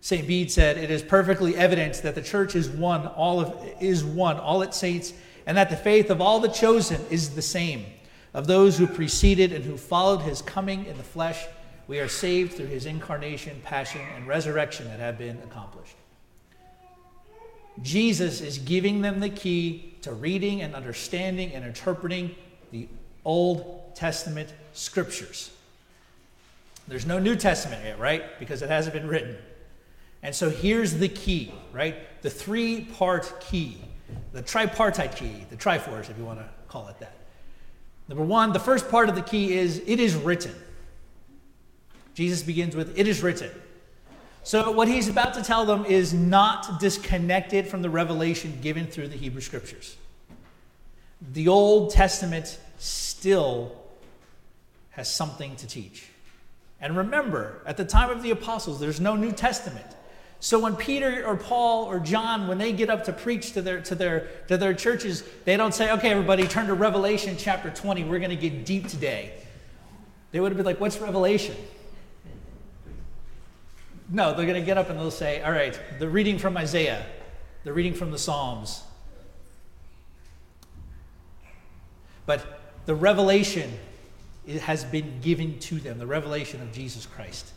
St. 0.00 0.26
Bede 0.26 0.50
said, 0.50 0.76
It 0.76 0.90
is 0.90 1.02
perfectly 1.02 1.56
evident 1.56 2.02
that 2.02 2.14
the 2.14 2.22
church 2.22 2.54
is 2.54 2.68
one, 2.68 3.06
all 3.06 3.40
of 3.40 3.56
is 3.80 4.04
one, 4.04 4.38
all 4.38 4.62
its 4.62 4.76
saints, 4.76 5.14
and 5.46 5.56
that 5.56 5.70
the 5.70 5.76
faith 5.76 6.10
of 6.10 6.20
all 6.20 6.40
the 6.40 6.48
chosen 6.48 7.00
is 7.10 7.30
the 7.30 7.42
same. 7.42 7.86
Of 8.34 8.46
those 8.46 8.76
who 8.76 8.86
preceded 8.86 9.52
and 9.52 9.64
who 9.64 9.76
followed 9.76 10.20
his 10.20 10.42
coming 10.42 10.86
in 10.86 10.96
the 10.98 11.04
flesh, 11.04 11.46
we 11.86 12.00
are 12.00 12.08
saved 12.08 12.54
through 12.54 12.66
his 12.66 12.84
incarnation, 12.86 13.60
passion, 13.64 14.00
and 14.16 14.26
resurrection 14.26 14.88
that 14.88 15.00
have 15.00 15.16
been 15.16 15.38
accomplished. 15.38 15.96
Jesus 17.82 18.40
is 18.40 18.58
giving 18.58 19.02
them 19.02 19.20
the 19.20 19.28
key 19.28 19.94
to 20.02 20.12
reading 20.12 20.62
and 20.62 20.74
understanding 20.74 21.52
and 21.52 21.64
interpreting 21.64 22.34
the 22.70 22.88
Old 23.24 23.94
Testament 23.94 24.52
scriptures. 24.72 25.50
There's 26.86 27.06
no 27.06 27.18
New 27.18 27.36
Testament 27.36 27.82
yet, 27.84 27.98
right? 27.98 28.38
Because 28.38 28.62
it 28.62 28.68
hasn't 28.68 28.94
been 28.94 29.08
written. 29.08 29.36
And 30.22 30.34
so 30.34 30.50
here's 30.50 30.94
the 30.94 31.08
key, 31.08 31.52
right? 31.72 31.96
The 32.22 32.30
three 32.30 32.82
part 32.82 33.40
key, 33.40 33.78
the 34.32 34.42
tripartite 34.42 35.16
key, 35.16 35.44
the 35.50 35.56
triforce, 35.56 36.10
if 36.10 36.18
you 36.18 36.24
want 36.24 36.40
to 36.40 36.48
call 36.68 36.88
it 36.88 36.98
that. 37.00 37.14
Number 38.08 38.24
one, 38.24 38.52
the 38.52 38.60
first 38.60 38.90
part 38.90 39.08
of 39.08 39.14
the 39.14 39.22
key 39.22 39.56
is 39.56 39.82
it 39.86 40.00
is 40.00 40.14
written. 40.14 40.54
Jesus 42.14 42.42
begins 42.42 42.76
with, 42.76 42.98
it 42.98 43.08
is 43.08 43.22
written. 43.22 43.50
So, 44.44 44.70
what 44.70 44.88
he's 44.88 45.08
about 45.08 45.32
to 45.34 45.42
tell 45.42 45.64
them 45.64 45.86
is 45.86 46.12
not 46.12 46.78
disconnected 46.78 47.66
from 47.66 47.80
the 47.80 47.88
revelation 47.88 48.58
given 48.60 48.86
through 48.86 49.08
the 49.08 49.16
Hebrew 49.16 49.40
Scriptures. 49.40 49.96
The 51.32 51.48
Old 51.48 51.90
Testament 51.90 52.58
still 52.84 53.72
has 54.90 55.12
something 55.12 55.56
to 55.56 55.66
teach. 55.66 56.06
And 56.80 56.96
remember, 56.96 57.62
at 57.66 57.76
the 57.76 57.84
time 57.84 58.10
of 58.10 58.22
the 58.22 58.30
apostles, 58.30 58.78
there's 58.78 59.00
no 59.00 59.16
New 59.16 59.32
Testament. 59.32 59.86
So 60.40 60.58
when 60.58 60.76
Peter 60.76 61.24
or 61.24 61.36
Paul 61.36 61.86
or 61.86 61.98
John, 61.98 62.46
when 62.46 62.58
they 62.58 62.72
get 62.72 62.90
up 62.90 63.04
to 63.04 63.12
preach 63.12 63.52
to 63.52 63.62
their, 63.62 63.80
to 63.80 63.94
their, 63.94 64.28
to 64.48 64.58
their 64.58 64.74
churches, 64.74 65.24
they 65.46 65.56
don't 65.56 65.72
say, 65.72 65.90
okay, 65.92 66.10
everybody, 66.10 66.46
turn 66.46 66.66
to 66.66 66.74
Revelation 66.74 67.36
chapter 67.38 67.70
20. 67.70 68.04
We're 68.04 68.18
going 68.18 68.30
to 68.30 68.36
get 68.36 68.66
deep 68.66 68.88
today. 68.88 69.32
They 70.32 70.40
would 70.40 70.52
have 70.52 70.58
been 70.58 70.66
like, 70.66 70.80
what's 70.80 70.98
Revelation? 70.98 71.56
No, 74.10 74.34
they're 74.34 74.44
going 74.44 74.60
to 74.60 74.66
get 74.66 74.76
up 74.76 74.90
and 74.90 74.98
they'll 74.98 75.10
say, 75.10 75.42
all 75.42 75.52
right, 75.52 75.80
the 75.98 76.08
reading 76.08 76.38
from 76.38 76.58
Isaiah, 76.58 77.06
the 77.64 77.72
reading 77.72 77.94
from 77.94 78.10
the 78.10 78.18
Psalms. 78.18 78.82
But 82.26 82.60
the 82.86 82.94
revelation 82.94 83.70
has 84.60 84.84
been 84.84 85.20
given 85.22 85.58
to 85.58 85.76
them, 85.76 85.98
the 85.98 86.06
revelation 86.06 86.60
of 86.60 86.72
Jesus 86.72 87.06
Christ. 87.06 87.52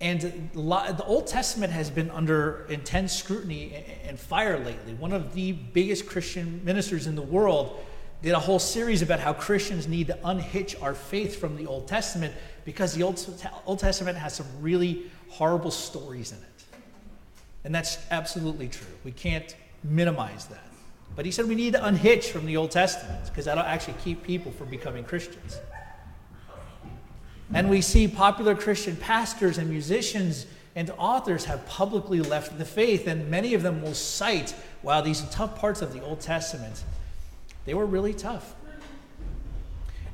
And 0.00 0.20
the 0.54 1.04
Old 1.04 1.26
Testament 1.26 1.72
has 1.72 1.90
been 1.90 2.08
under 2.10 2.66
intense 2.68 3.12
scrutiny 3.12 3.84
and 4.04 4.18
fire 4.18 4.58
lately. 4.58 4.94
One 4.94 5.12
of 5.12 5.34
the 5.34 5.52
biggest 5.52 6.06
Christian 6.06 6.64
ministers 6.64 7.08
in 7.08 7.16
the 7.16 7.22
world 7.22 7.84
did 8.22 8.32
a 8.32 8.38
whole 8.38 8.60
series 8.60 9.02
about 9.02 9.18
how 9.18 9.32
Christians 9.32 9.88
need 9.88 10.06
to 10.08 10.18
unhitch 10.24 10.80
our 10.80 10.94
faith 10.94 11.40
from 11.40 11.56
the 11.56 11.66
Old 11.66 11.88
Testament 11.88 12.32
because 12.64 12.94
the 12.94 13.02
Old, 13.02 13.78
Testament 13.78 14.18
has 14.18 14.34
some 14.34 14.46
really 14.60 15.10
horrible 15.30 15.70
stories 15.70 16.32
in 16.32 16.38
it. 16.38 16.64
And 17.64 17.74
that's 17.74 17.98
absolutely 18.10 18.68
true. 18.68 18.86
We 19.04 19.12
can't 19.12 19.54
minimize 19.82 20.46
that. 20.46 20.64
But 21.16 21.24
he 21.24 21.32
said 21.32 21.48
we 21.48 21.54
need 21.54 21.72
to 21.72 21.84
unhitch 21.84 22.30
from 22.30 22.46
the 22.46 22.56
Old 22.56 22.70
Testament 22.70 23.24
because 23.26 23.46
that'll 23.46 23.64
actually 23.64 23.96
keep 24.04 24.22
people 24.22 24.52
from 24.52 24.68
becoming 24.68 25.04
Christians. 25.04 25.58
And 27.52 27.70
we 27.70 27.80
see 27.80 28.06
popular 28.06 28.54
Christian 28.54 28.96
pastors 28.96 29.58
and 29.58 29.70
musicians 29.70 30.46
and 30.76 30.92
authors 30.96 31.46
have 31.46 31.66
publicly 31.66 32.20
left 32.20 32.56
the 32.56 32.64
faith, 32.64 33.08
and 33.08 33.28
many 33.28 33.54
of 33.54 33.62
them 33.62 33.82
will 33.82 33.94
cite, 33.94 34.54
wow, 34.82 35.00
these 35.00 35.22
tough 35.30 35.58
parts 35.58 35.82
of 35.82 35.92
the 35.92 36.00
Old 36.04 36.20
Testament, 36.20 36.84
they 37.64 37.74
were 37.74 37.86
really 37.86 38.14
tough. 38.14 38.54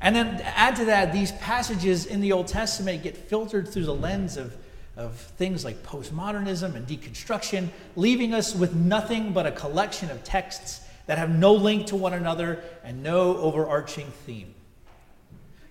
And 0.01 0.15
then 0.15 0.41
add 0.43 0.75
to 0.77 0.85
that, 0.85 1.13
these 1.13 1.31
passages 1.33 2.05
in 2.05 2.19
the 2.21 2.31
Old 2.31 2.47
Testament 2.47 3.03
get 3.03 3.15
filtered 3.15 3.67
through 3.67 3.85
the 3.85 3.93
lens 3.93 4.37
of, 4.37 4.55
of 4.97 5.15
things 5.15 5.63
like 5.63 5.83
postmodernism 5.83 6.75
and 6.75 6.87
deconstruction, 6.87 7.69
leaving 7.95 8.33
us 8.33 8.55
with 8.55 8.73
nothing 8.73 9.33
but 9.33 9.45
a 9.45 9.51
collection 9.51 10.09
of 10.09 10.23
texts 10.23 10.81
that 11.07 11.17
have 11.17 11.29
no 11.29 11.53
link 11.53 11.87
to 11.87 11.95
one 11.95 12.13
another 12.13 12.63
and 12.83 13.03
no 13.03 13.37
overarching 13.37 14.07
theme. 14.25 14.53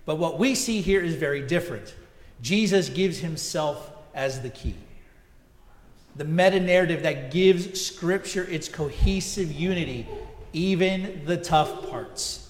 But 0.05 0.17
what 0.17 0.39
we 0.39 0.55
see 0.55 0.81
here 0.81 1.01
is 1.01 1.15
very 1.15 1.41
different. 1.41 1.93
Jesus 2.41 2.89
gives 2.89 3.19
himself 3.19 3.91
as 4.13 4.41
the 4.41 4.49
key. 4.49 4.75
The 6.15 6.25
meta 6.25 6.59
narrative 6.59 7.03
that 7.03 7.31
gives 7.31 7.81
Scripture 7.81 8.45
its 8.45 8.69
cohesive 8.69 9.51
unity, 9.51 10.07
even 10.53 11.23
the 11.25 11.37
tough 11.37 11.89
parts. 11.89 12.49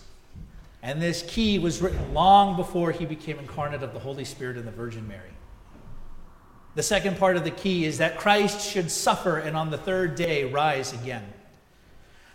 And 0.83 1.01
this 1.01 1.23
key 1.27 1.57
was 1.57 1.81
written 1.81 2.13
long 2.13 2.55
before 2.55 2.91
he 2.91 3.05
became 3.05 3.39
incarnate 3.39 3.81
of 3.81 3.93
the 3.93 3.99
Holy 3.99 4.25
Spirit 4.25 4.57
and 4.57 4.67
the 4.67 4.71
Virgin 4.71 5.07
Mary. 5.07 5.21
The 6.75 6.83
second 6.83 7.17
part 7.17 7.37
of 7.37 7.43
the 7.43 7.51
key 7.51 7.85
is 7.85 7.97
that 7.97 8.19
Christ 8.19 8.69
should 8.69 8.91
suffer 8.91 9.37
and 9.37 9.55
on 9.57 9.71
the 9.71 9.77
third 9.77 10.15
day 10.15 10.43
rise 10.43 10.93
again. 10.93 11.23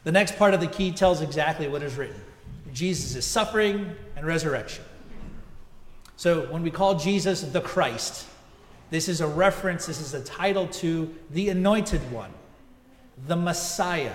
The 0.04 0.12
next 0.12 0.36
part 0.36 0.54
of 0.54 0.60
the 0.60 0.66
key 0.66 0.92
tells 0.92 1.20
exactly 1.20 1.68
what 1.68 1.82
is 1.82 1.96
written 1.96 2.20
Jesus' 2.72 3.16
is 3.16 3.24
suffering 3.24 3.96
and 4.16 4.26
resurrection. 4.26 4.84
So 6.16 6.42
when 6.52 6.62
we 6.62 6.70
call 6.70 6.96
Jesus 6.98 7.42
the 7.42 7.60
Christ, 7.60 8.26
this 8.90 9.08
is 9.08 9.20
a 9.20 9.26
reference, 9.26 9.86
this 9.86 10.00
is 10.00 10.14
a 10.14 10.22
title 10.22 10.66
to 10.68 11.14
the 11.30 11.48
anointed 11.48 12.00
one, 12.12 12.30
the 13.26 13.36
Messiah. 13.36 14.14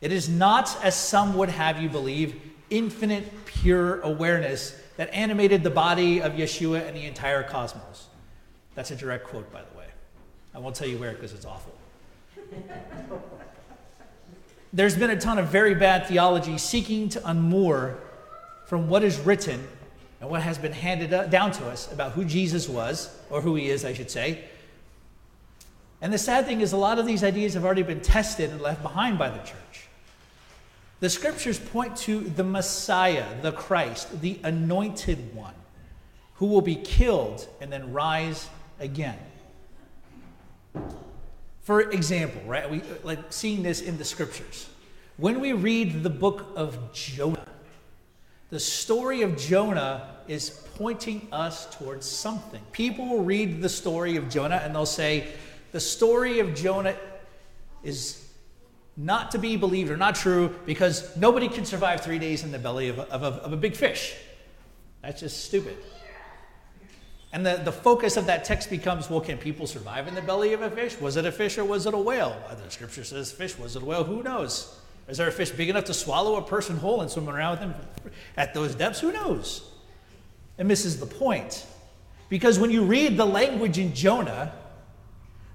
It 0.00 0.12
is 0.12 0.28
not, 0.28 0.76
as 0.84 0.94
some 0.94 1.36
would 1.36 1.48
have 1.48 1.82
you 1.82 1.88
believe, 1.88 2.40
infinite 2.70 3.46
pure 3.46 4.00
awareness 4.02 4.78
that 4.96 5.12
animated 5.12 5.62
the 5.62 5.70
body 5.70 6.22
of 6.22 6.32
Yeshua 6.34 6.86
and 6.86 6.96
the 6.96 7.06
entire 7.06 7.42
cosmos. 7.42 8.06
That's 8.74 8.90
a 8.90 8.96
direct 8.96 9.24
quote, 9.24 9.50
by 9.52 9.62
the 9.62 9.78
way. 9.78 9.86
I 10.54 10.58
won't 10.58 10.76
tell 10.76 10.88
you 10.88 10.98
where 10.98 11.12
because 11.12 11.32
it's 11.32 11.46
awful. 11.46 11.74
There's 14.72 14.96
been 14.96 15.10
a 15.10 15.20
ton 15.20 15.38
of 15.38 15.48
very 15.48 15.74
bad 15.74 16.06
theology 16.06 16.58
seeking 16.58 17.08
to 17.10 17.20
unmoor 17.20 17.96
from 18.66 18.88
what 18.88 19.02
is 19.02 19.18
written 19.18 19.66
and 20.20 20.28
what 20.28 20.42
has 20.42 20.58
been 20.58 20.72
handed 20.72 21.30
down 21.30 21.52
to 21.52 21.66
us 21.66 21.90
about 21.92 22.12
who 22.12 22.24
Jesus 22.24 22.68
was, 22.68 23.08
or 23.30 23.40
who 23.40 23.54
he 23.54 23.70
is, 23.70 23.84
I 23.84 23.94
should 23.94 24.10
say. 24.10 24.44
And 26.00 26.12
the 26.12 26.18
sad 26.18 26.44
thing 26.46 26.60
is, 26.60 26.72
a 26.72 26.76
lot 26.76 26.98
of 26.98 27.06
these 27.06 27.24
ideas 27.24 27.54
have 27.54 27.64
already 27.64 27.82
been 27.82 28.00
tested 28.00 28.50
and 28.50 28.60
left 28.60 28.82
behind 28.82 29.18
by 29.18 29.30
the 29.30 29.38
church. 29.38 29.88
The 31.00 31.08
scriptures 31.08 31.58
point 31.58 31.96
to 31.98 32.20
the 32.20 32.44
Messiah, 32.44 33.24
the 33.40 33.52
Christ, 33.52 34.20
the 34.20 34.38
anointed 34.42 35.34
one, 35.34 35.54
who 36.34 36.46
will 36.46 36.60
be 36.60 36.76
killed 36.76 37.46
and 37.60 37.72
then 37.72 37.92
rise 37.92 38.48
again. 38.80 39.18
For 41.68 41.82
example, 41.82 42.40
right, 42.46 42.70
we 42.70 42.80
like 43.04 43.30
seeing 43.30 43.62
this 43.62 43.82
in 43.82 43.98
the 43.98 44.04
scriptures. 44.06 44.70
When 45.18 45.38
we 45.38 45.52
read 45.52 46.02
the 46.02 46.08
book 46.08 46.46
of 46.56 46.94
Jonah, 46.94 47.46
the 48.48 48.58
story 48.58 49.20
of 49.20 49.36
Jonah 49.36 50.16
is 50.28 50.48
pointing 50.76 51.28
us 51.30 51.66
towards 51.76 52.06
something. 52.06 52.62
People 52.72 53.06
will 53.06 53.22
read 53.22 53.60
the 53.60 53.68
story 53.68 54.16
of 54.16 54.30
Jonah 54.30 54.62
and 54.64 54.74
they'll 54.74 54.86
say, 54.86 55.28
the 55.72 55.78
story 55.78 56.40
of 56.40 56.54
Jonah 56.54 56.96
is 57.82 58.26
not 58.96 59.30
to 59.32 59.38
be 59.38 59.58
believed 59.58 59.90
or 59.90 59.98
not 59.98 60.14
true 60.14 60.58
because 60.64 61.14
nobody 61.18 61.50
can 61.50 61.66
survive 61.66 62.00
three 62.00 62.18
days 62.18 62.44
in 62.44 62.50
the 62.50 62.58
belly 62.58 62.88
of 62.88 62.98
a, 62.98 63.02
of 63.12 63.22
a, 63.22 63.42
of 63.42 63.52
a 63.52 63.58
big 63.58 63.76
fish. 63.76 64.14
That's 65.02 65.20
just 65.20 65.44
stupid. 65.44 65.76
And 67.32 67.44
the, 67.44 67.60
the 67.62 67.72
focus 67.72 68.16
of 68.16 68.26
that 68.26 68.44
text 68.44 68.70
becomes 68.70 69.10
well, 69.10 69.20
can 69.20 69.36
people 69.36 69.66
survive 69.66 70.08
in 70.08 70.14
the 70.14 70.22
belly 70.22 70.54
of 70.54 70.62
a 70.62 70.70
fish? 70.70 70.98
Was 70.98 71.16
it 71.16 71.26
a 71.26 71.32
fish 71.32 71.58
or 71.58 71.64
was 71.64 71.86
it 71.86 71.92
a 71.92 71.98
whale? 71.98 72.40
Uh, 72.48 72.54
the 72.54 72.70
scripture 72.70 73.04
says 73.04 73.30
fish. 73.30 73.58
Was 73.58 73.76
it 73.76 73.82
a 73.82 73.84
whale? 73.84 74.04
Who 74.04 74.22
knows? 74.22 74.78
Is 75.08 75.18
there 75.18 75.28
a 75.28 75.32
fish 75.32 75.50
big 75.50 75.68
enough 75.68 75.84
to 75.84 75.94
swallow 75.94 76.36
a 76.36 76.42
person 76.42 76.76
whole 76.76 77.00
and 77.00 77.10
swim 77.10 77.28
around 77.28 77.52
with 77.52 77.60
them 77.60 78.12
at 78.36 78.54
those 78.54 78.74
depths? 78.74 79.00
Who 79.00 79.12
knows? 79.12 79.70
It 80.56 80.64
misses 80.64 81.00
the 81.00 81.06
point. 81.06 81.66
Because 82.28 82.58
when 82.58 82.70
you 82.70 82.84
read 82.84 83.16
the 83.16 83.24
language 83.24 83.78
in 83.78 83.94
Jonah, 83.94 84.52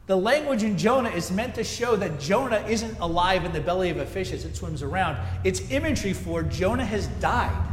the 0.06 0.18
language 0.18 0.63
in 0.63 0.77
Jonah 0.77 1.10
is 1.10 1.32
meant 1.32 1.56
to 1.56 1.63
show 1.63 1.96
that 1.96 2.20
Jonah 2.20 2.65
isn't 2.68 3.00
alive 3.00 3.46
in 3.46 3.53
the 3.53 3.62
belly 3.62 3.89
of 3.89 3.98
a 3.98 4.06
fish 4.06 4.32
as 4.32 4.44
it 4.44 4.56
swims 4.56 4.82
around. 4.82 5.18
It's 5.44 5.72
imagery 5.72 6.13
for 6.13 6.44
Jonah 6.44 6.86
has 6.86 7.08
died. 7.20 7.70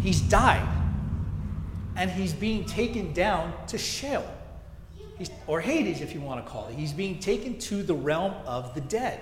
He's 0.00 0.20
died. 0.20 0.68
And 1.96 2.10
he's 2.10 2.32
being 2.32 2.64
taken 2.64 3.12
down 3.12 3.52
to 3.68 3.78
Sheol, 3.78 4.28
he's, 5.16 5.30
or 5.46 5.60
Hades, 5.60 6.00
if 6.00 6.12
you 6.12 6.20
want 6.20 6.44
to 6.44 6.50
call 6.50 6.66
it. 6.68 6.74
He's 6.74 6.92
being 6.92 7.18
taken 7.18 7.58
to 7.60 7.82
the 7.82 7.94
realm 7.94 8.34
of 8.46 8.74
the 8.74 8.80
dead. 8.80 9.20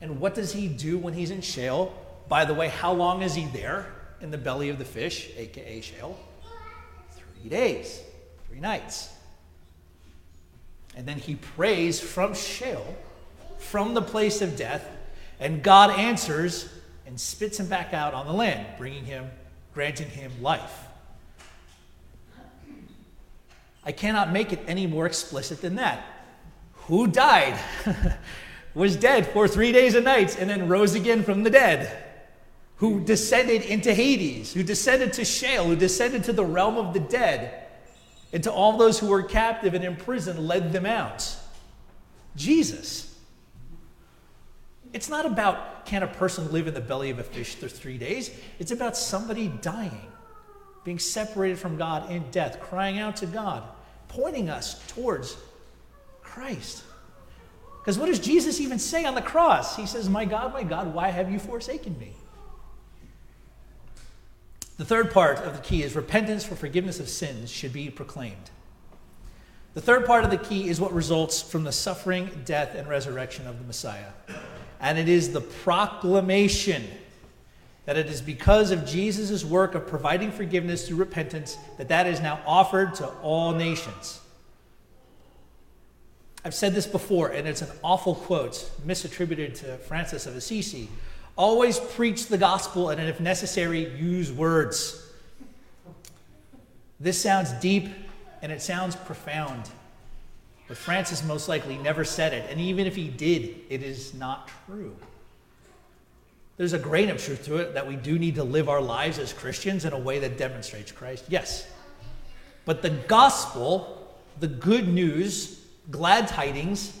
And 0.00 0.20
what 0.20 0.34
does 0.34 0.52
he 0.52 0.68
do 0.68 0.98
when 0.98 1.14
he's 1.14 1.30
in 1.30 1.40
Sheol? 1.40 1.94
By 2.28 2.44
the 2.44 2.54
way, 2.54 2.68
how 2.68 2.92
long 2.92 3.22
is 3.22 3.34
he 3.34 3.46
there 3.46 3.86
in 4.20 4.30
the 4.30 4.38
belly 4.38 4.68
of 4.68 4.78
the 4.78 4.84
fish, 4.84 5.30
aka 5.36 5.80
Sheol? 5.80 6.18
Three 7.12 7.50
days, 7.50 8.00
three 8.48 8.60
nights. 8.60 9.12
And 10.96 11.06
then 11.06 11.18
he 11.18 11.36
prays 11.36 12.00
from 12.00 12.34
Sheol, 12.34 12.96
from 13.58 13.94
the 13.94 14.02
place 14.02 14.42
of 14.42 14.56
death, 14.56 14.88
and 15.40 15.62
God 15.62 15.98
answers 15.98 16.68
and 17.06 17.18
spits 17.18 17.58
him 17.58 17.66
back 17.66 17.92
out 17.92 18.14
on 18.14 18.26
the 18.26 18.32
land, 18.32 18.66
bringing 18.78 19.04
him, 19.04 19.30
granting 19.74 20.08
him 20.08 20.30
life. 20.40 20.86
I 23.84 23.92
cannot 23.92 24.32
make 24.32 24.52
it 24.52 24.60
any 24.66 24.86
more 24.86 25.06
explicit 25.06 25.60
than 25.60 25.76
that. 25.76 26.04
Who 26.86 27.06
died, 27.06 27.58
was 28.74 28.96
dead 28.96 29.26
for 29.26 29.48
three 29.48 29.72
days 29.72 29.94
and 29.94 30.04
nights, 30.04 30.36
and 30.36 30.48
then 30.48 30.68
rose 30.68 30.94
again 30.94 31.22
from 31.22 31.42
the 31.42 31.50
dead? 31.50 32.04
Who 32.76 33.00
descended 33.04 33.62
into 33.62 33.94
Hades, 33.94 34.52
who 34.52 34.62
descended 34.62 35.12
to 35.14 35.24
Sheol, 35.24 35.66
who 35.66 35.76
descended 35.76 36.24
to 36.24 36.32
the 36.32 36.44
realm 36.44 36.76
of 36.76 36.92
the 36.92 37.00
dead, 37.00 37.66
and 38.32 38.42
to 38.44 38.52
all 38.52 38.76
those 38.76 38.98
who 38.98 39.08
were 39.08 39.22
captive 39.22 39.74
and 39.74 39.84
in 39.84 39.96
prison, 39.96 40.46
led 40.46 40.72
them 40.72 40.86
out? 40.86 41.36
Jesus. 42.34 43.08
It's 44.92 45.08
not 45.08 45.26
about 45.26 45.86
can 45.86 46.02
a 46.02 46.06
person 46.06 46.50
live 46.52 46.66
in 46.66 46.74
the 46.74 46.80
belly 46.80 47.10
of 47.10 47.18
a 47.18 47.24
fish 47.24 47.54
for 47.54 47.68
three 47.68 47.98
days, 47.98 48.30
it's 48.58 48.70
about 48.70 48.96
somebody 48.96 49.48
dying 49.48 50.11
being 50.84 50.98
separated 50.98 51.58
from 51.58 51.76
God 51.76 52.10
in 52.10 52.30
death, 52.30 52.60
crying 52.60 52.98
out 52.98 53.16
to 53.16 53.26
God, 53.26 53.62
pointing 54.08 54.50
us 54.50 54.84
towards 54.88 55.36
Christ. 56.22 56.82
Because 57.80 57.98
what 57.98 58.06
does 58.06 58.20
Jesus 58.20 58.60
even 58.60 58.78
say 58.78 59.04
on 59.04 59.14
the 59.14 59.22
cross? 59.22 59.76
He 59.76 59.86
says, 59.86 60.08
My 60.08 60.24
God, 60.24 60.52
my 60.52 60.62
God, 60.62 60.94
why 60.94 61.08
have 61.08 61.30
you 61.30 61.38
forsaken 61.38 61.98
me? 61.98 62.12
The 64.76 64.84
third 64.84 65.12
part 65.12 65.38
of 65.38 65.56
the 65.56 65.62
key 65.62 65.82
is 65.82 65.94
repentance 65.94 66.44
for 66.44 66.54
forgiveness 66.54 67.00
of 67.00 67.08
sins 67.08 67.50
should 67.50 67.72
be 67.72 67.90
proclaimed. 67.90 68.50
The 69.74 69.80
third 69.80 70.06
part 70.06 70.24
of 70.24 70.30
the 70.30 70.38
key 70.38 70.68
is 70.68 70.80
what 70.80 70.92
results 70.92 71.40
from 71.40 71.64
the 71.64 71.72
suffering, 71.72 72.30
death, 72.44 72.74
and 72.74 72.88
resurrection 72.88 73.46
of 73.46 73.58
the 73.58 73.64
Messiah. 73.64 74.10
And 74.80 74.98
it 74.98 75.08
is 75.08 75.32
the 75.32 75.40
proclamation 75.40 76.86
that 77.84 77.96
it 77.96 78.06
is 78.06 78.20
because 78.20 78.70
of 78.70 78.86
Jesus' 78.86 79.44
work 79.44 79.74
of 79.74 79.86
providing 79.86 80.30
forgiveness 80.30 80.86
through 80.86 80.98
repentance 80.98 81.56
that 81.78 81.88
that 81.88 82.06
is 82.06 82.20
now 82.20 82.40
offered 82.46 82.94
to 82.96 83.06
all 83.22 83.52
nations. 83.52 84.20
I've 86.44 86.54
said 86.54 86.74
this 86.74 86.86
before, 86.86 87.28
and 87.28 87.46
it's 87.46 87.62
an 87.62 87.70
awful 87.82 88.14
quote, 88.14 88.70
misattributed 88.86 89.58
to 89.60 89.78
Francis 89.78 90.26
of 90.26 90.36
Assisi. 90.36 90.88
Always 91.36 91.78
preach 91.78 92.26
the 92.26 92.38
gospel, 92.38 92.90
and 92.90 93.00
if 93.00 93.20
necessary, 93.20 93.88
use 93.96 94.32
words. 94.32 94.98
This 97.00 97.20
sounds 97.20 97.50
deep 97.52 97.88
and 98.42 98.52
it 98.52 98.60
sounds 98.60 98.96
profound. 98.96 99.70
But 100.68 100.76
Francis 100.76 101.24
most 101.24 101.48
likely 101.48 101.78
never 101.78 102.04
said 102.04 102.32
it, 102.32 102.50
and 102.50 102.60
even 102.60 102.86
if 102.86 102.96
he 102.96 103.08
did, 103.08 103.56
it 103.68 103.82
is 103.82 104.14
not 104.14 104.50
true. 104.66 104.96
There's 106.56 106.72
a 106.74 106.78
grain 106.78 107.08
of 107.10 107.22
truth 107.22 107.44
to 107.46 107.56
it 107.56 107.74
that 107.74 107.86
we 107.86 107.96
do 107.96 108.18
need 108.18 108.34
to 108.36 108.44
live 108.44 108.68
our 108.68 108.80
lives 108.80 109.18
as 109.18 109.32
Christians 109.32 109.84
in 109.84 109.92
a 109.92 109.98
way 109.98 110.18
that 110.18 110.36
demonstrates 110.36 110.92
Christ. 110.92 111.24
Yes. 111.28 111.66
But 112.64 112.82
the 112.82 112.90
gospel, 112.90 114.14
the 114.38 114.48
good 114.48 114.86
news, 114.86 115.64
glad 115.90 116.28
tidings, 116.28 116.98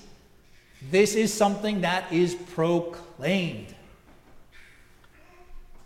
this 0.90 1.14
is 1.14 1.32
something 1.32 1.82
that 1.82 2.12
is 2.12 2.34
proclaimed. 2.34 3.74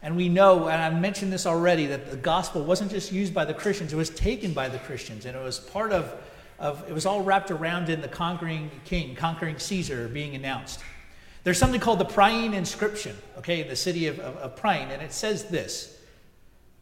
And 0.02 0.16
we 0.16 0.28
know, 0.28 0.68
and 0.68 0.80
I've 0.80 1.00
mentioned 1.00 1.32
this 1.32 1.46
already, 1.46 1.86
that 1.86 2.10
the 2.10 2.16
gospel 2.16 2.64
wasn't 2.64 2.92
just 2.92 3.10
used 3.10 3.34
by 3.34 3.44
the 3.44 3.54
Christians, 3.54 3.92
it 3.92 3.96
was 3.96 4.10
taken 4.10 4.52
by 4.52 4.68
the 4.68 4.78
Christians. 4.78 5.26
And 5.26 5.36
it 5.36 5.42
was 5.42 5.58
part 5.58 5.92
of, 5.92 6.14
of 6.58 6.88
it 6.88 6.92
was 6.92 7.06
all 7.06 7.22
wrapped 7.22 7.50
around 7.50 7.88
in 7.88 8.00
the 8.00 8.08
conquering 8.08 8.70
king, 8.84 9.16
conquering 9.16 9.58
Caesar 9.58 10.08
being 10.08 10.34
announced. 10.36 10.80
There's 11.46 11.58
something 11.58 11.78
called 11.78 12.00
the 12.00 12.04
Priene 12.06 12.54
inscription, 12.54 13.16
okay, 13.38 13.60
in 13.60 13.68
the 13.68 13.76
city 13.76 14.08
of, 14.08 14.18
of, 14.18 14.36
of 14.38 14.64
and 14.64 15.00
it 15.00 15.12
says 15.12 15.44
this 15.44 15.96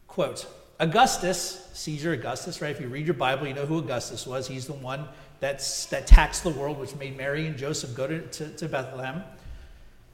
quote, 0.07 0.47
Augustus, 0.79 1.69
Caesar 1.73 2.13
Augustus, 2.13 2.63
right? 2.63 2.71
If 2.71 2.81
you 2.81 2.87
read 2.87 3.05
your 3.05 3.13
Bible, 3.13 3.45
you 3.45 3.53
know 3.53 3.67
who 3.67 3.77
Augustus 3.77 4.25
was. 4.25 4.47
He's 4.47 4.65
the 4.65 4.73
one 4.73 5.07
that's, 5.39 5.85
that 5.85 6.07
taxed 6.07 6.41
the 6.41 6.49
world, 6.49 6.79
which 6.79 6.95
made 6.95 7.15
Mary 7.15 7.45
and 7.45 7.55
Joseph 7.55 7.93
go 7.93 8.07
to, 8.07 8.21
to, 8.21 8.49
to 8.57 8.67
Bethlehem. 8.67 9.21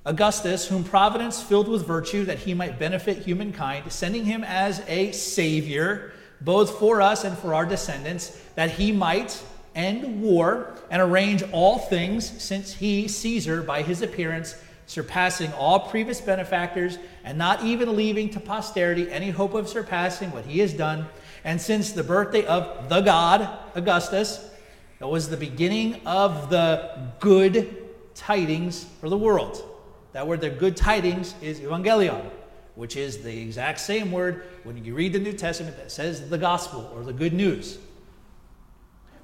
Augustus, 0.06 0.68
whom 0.68 0.84
providence 0.84 1.42
filled 1.42 1.70
with 1.70 1.88
virtue 1.88 2.26
that 2.26 2.40
he 2.40 2.54
might 2.54 2.78
benefit 2.78 3.20
humankind, 3.20 3.90
sending 3.90 4.26
him 4.26 4.44
as 4.44 4.84
a 4.90 5.14
savior, 5.14 6.12
both 6.42 6.78
for 6.78 7.02
us 7.02 7.24
and 7.24 7.38
for 7.38 7.54
our 7.54 7.66
descendants, 7.66 8.38
that 8.56 8.72
he 8.72 8.92
might 8.92 9.42
end 9.76 10.22
war 10.22 10.76
and 10.90 11.02
arrange 11.02 11.44
all 11.52 11.80
things, 11.80 12.42
since 12.42 12.74
he, 12.74 13.08
Caesar, 13.08 13.62
by 13.62 13.82
his 13.82 14.02
appearance, 14.02 14.56
surpassing 14.86 15.54
all 15.54 15.80
previous 15.80 16.20
benefactors, 16.20 16.98
and 17.24 17.38
not 17.38 17.64
even 17.64 17.96
leaving 17.96 18.30
to 18.30 18.40
posterity 18.40 19.10
any 19.12 19.30
hope 19.30 19.54
of 19.54 19.70
surpassing 19.70 20.32
what 20.32 20.46
he 20.46 20.60
has 20.60 20.74
done, 20.74 21.08
and 21.44 21.60
since 21.60 21.92
the 21.92 22.04
birthday 22.04 22.46
of 22.46 22.90
the 22.90 23.02
God, 23.02 23.48
Augustus, 23.76 24.50
it 25.00 25.08
was 25.08 25.30
the 25.30 25.38
beginning 25.38 26.00
of 26.06 26.50
the 26.50 27.10
good 27.20 27.78
tidings 28.14 28.86
for 29.00 29.10
the 29.10 29.18
world. 29.18 29.64
That 30.14 30.28
word, 30.28 30.42
the 30.42 30.50
good 30.50 30.76
tidings, 30.76 31.34
is 31.42 31.60
evangelion, 31.62 32.30
which 32.76 32.98
is 32.98 33.24
the 33.24 33.42
exact 33.42 33.80
same 33.80 34.12
word 34.12 34.44
when 34.64 34.84
you 34.84 34.94
read 34.94 35.14
the 35.14 35.20
New 35.20 35.34
Testament 35.34 35.78
that 35.78 35.92
says 35.92 36.30
the 36.30 36.38
gospel 36.38 36.92
or 36.94 37.04
the 37.04 37.14
good 37.14 37.34
news. 37.34 37.80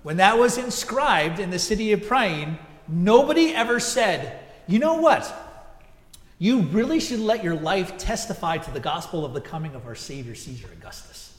When 0.07 0.15
that 0.17 0.37
was 0.37 0.57
inscribed 0.57 1.37
in 1.37 1.49
the 1.49 1.59
city 1.59 1.91
of 1.91 1.99
Priene, 1.99 2.57
nobody 2.87 3.53
ever 3.53 3.77
said, 3.77 4.39
you 4.65 4.79
know 4.79 4.93
what? 4.93 5.29
You 6.39 6.61
really 6.61 7.01
should 7.01 7.19
let 7.19 7.43
your 7.43 7.55
life 7.55 7.97
testify 7.97 8.59
to 8.59 8.71
the 8.71 8.79
gospel 8.79 9.25
of 9.25 9.33
the 9.33 9.41
coming 9.41 9.75
of 9.75 9.85
our 9.85 9.95
Savior, 9.95 10.33
Caesar 10.33 10.69
Augustus. 10.71 11.37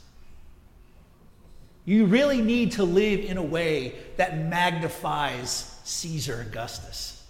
You 1.83 2.05
really 2.05 2.43
need 2.43 2.73
to 2.73 2.83
live 2.83 3.21
in 3.21 3.37
a 3.37 3.43
way 3.43 3.95
that 4.17 4.37
magnifies 4.37 5.75
Caesar 5.85 6.45
Augustus. 6.47 7.25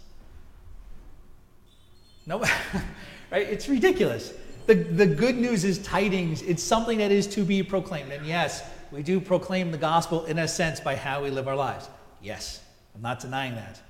No, 2.25 2.39
right? 3.31 3.47
It's 3.47 3.69
ridiculous. 3.69 4.33
The, 4.65 4.73
the 4.73 5.05
good 5.05 5.37
news 5.37 5.63
is 5.63 5.79
tidings. 5.79 6.41
It's 6.41 6.61
something 6.61 6.97
that 6.97 7.13
is 7.13 7.27
to 7.27 7.45
be 7.45 7.63
proclaimed. 7.63 8.11
And 8.11 8.25
yes, 8.25 8.61
we 8.91 9.03
do 9.03 9.19
proclaim 9.19 9.71
the 9.71 9.77
gospel 9.77 10.25
in 10.25 10.39
a 10.39 10.47
sense 10.47 10.79
by 10.79 10.95
how 10.95 11.23
we 11.23 11.29
live 11.29 11.47
our 11.47 11.55
lives. 11.55 11.89
Yes, 12.21 12.61
I'm 12.95 13.01
not 13.01 13.19
denying 13.19 13.55
that. 13.55 13.81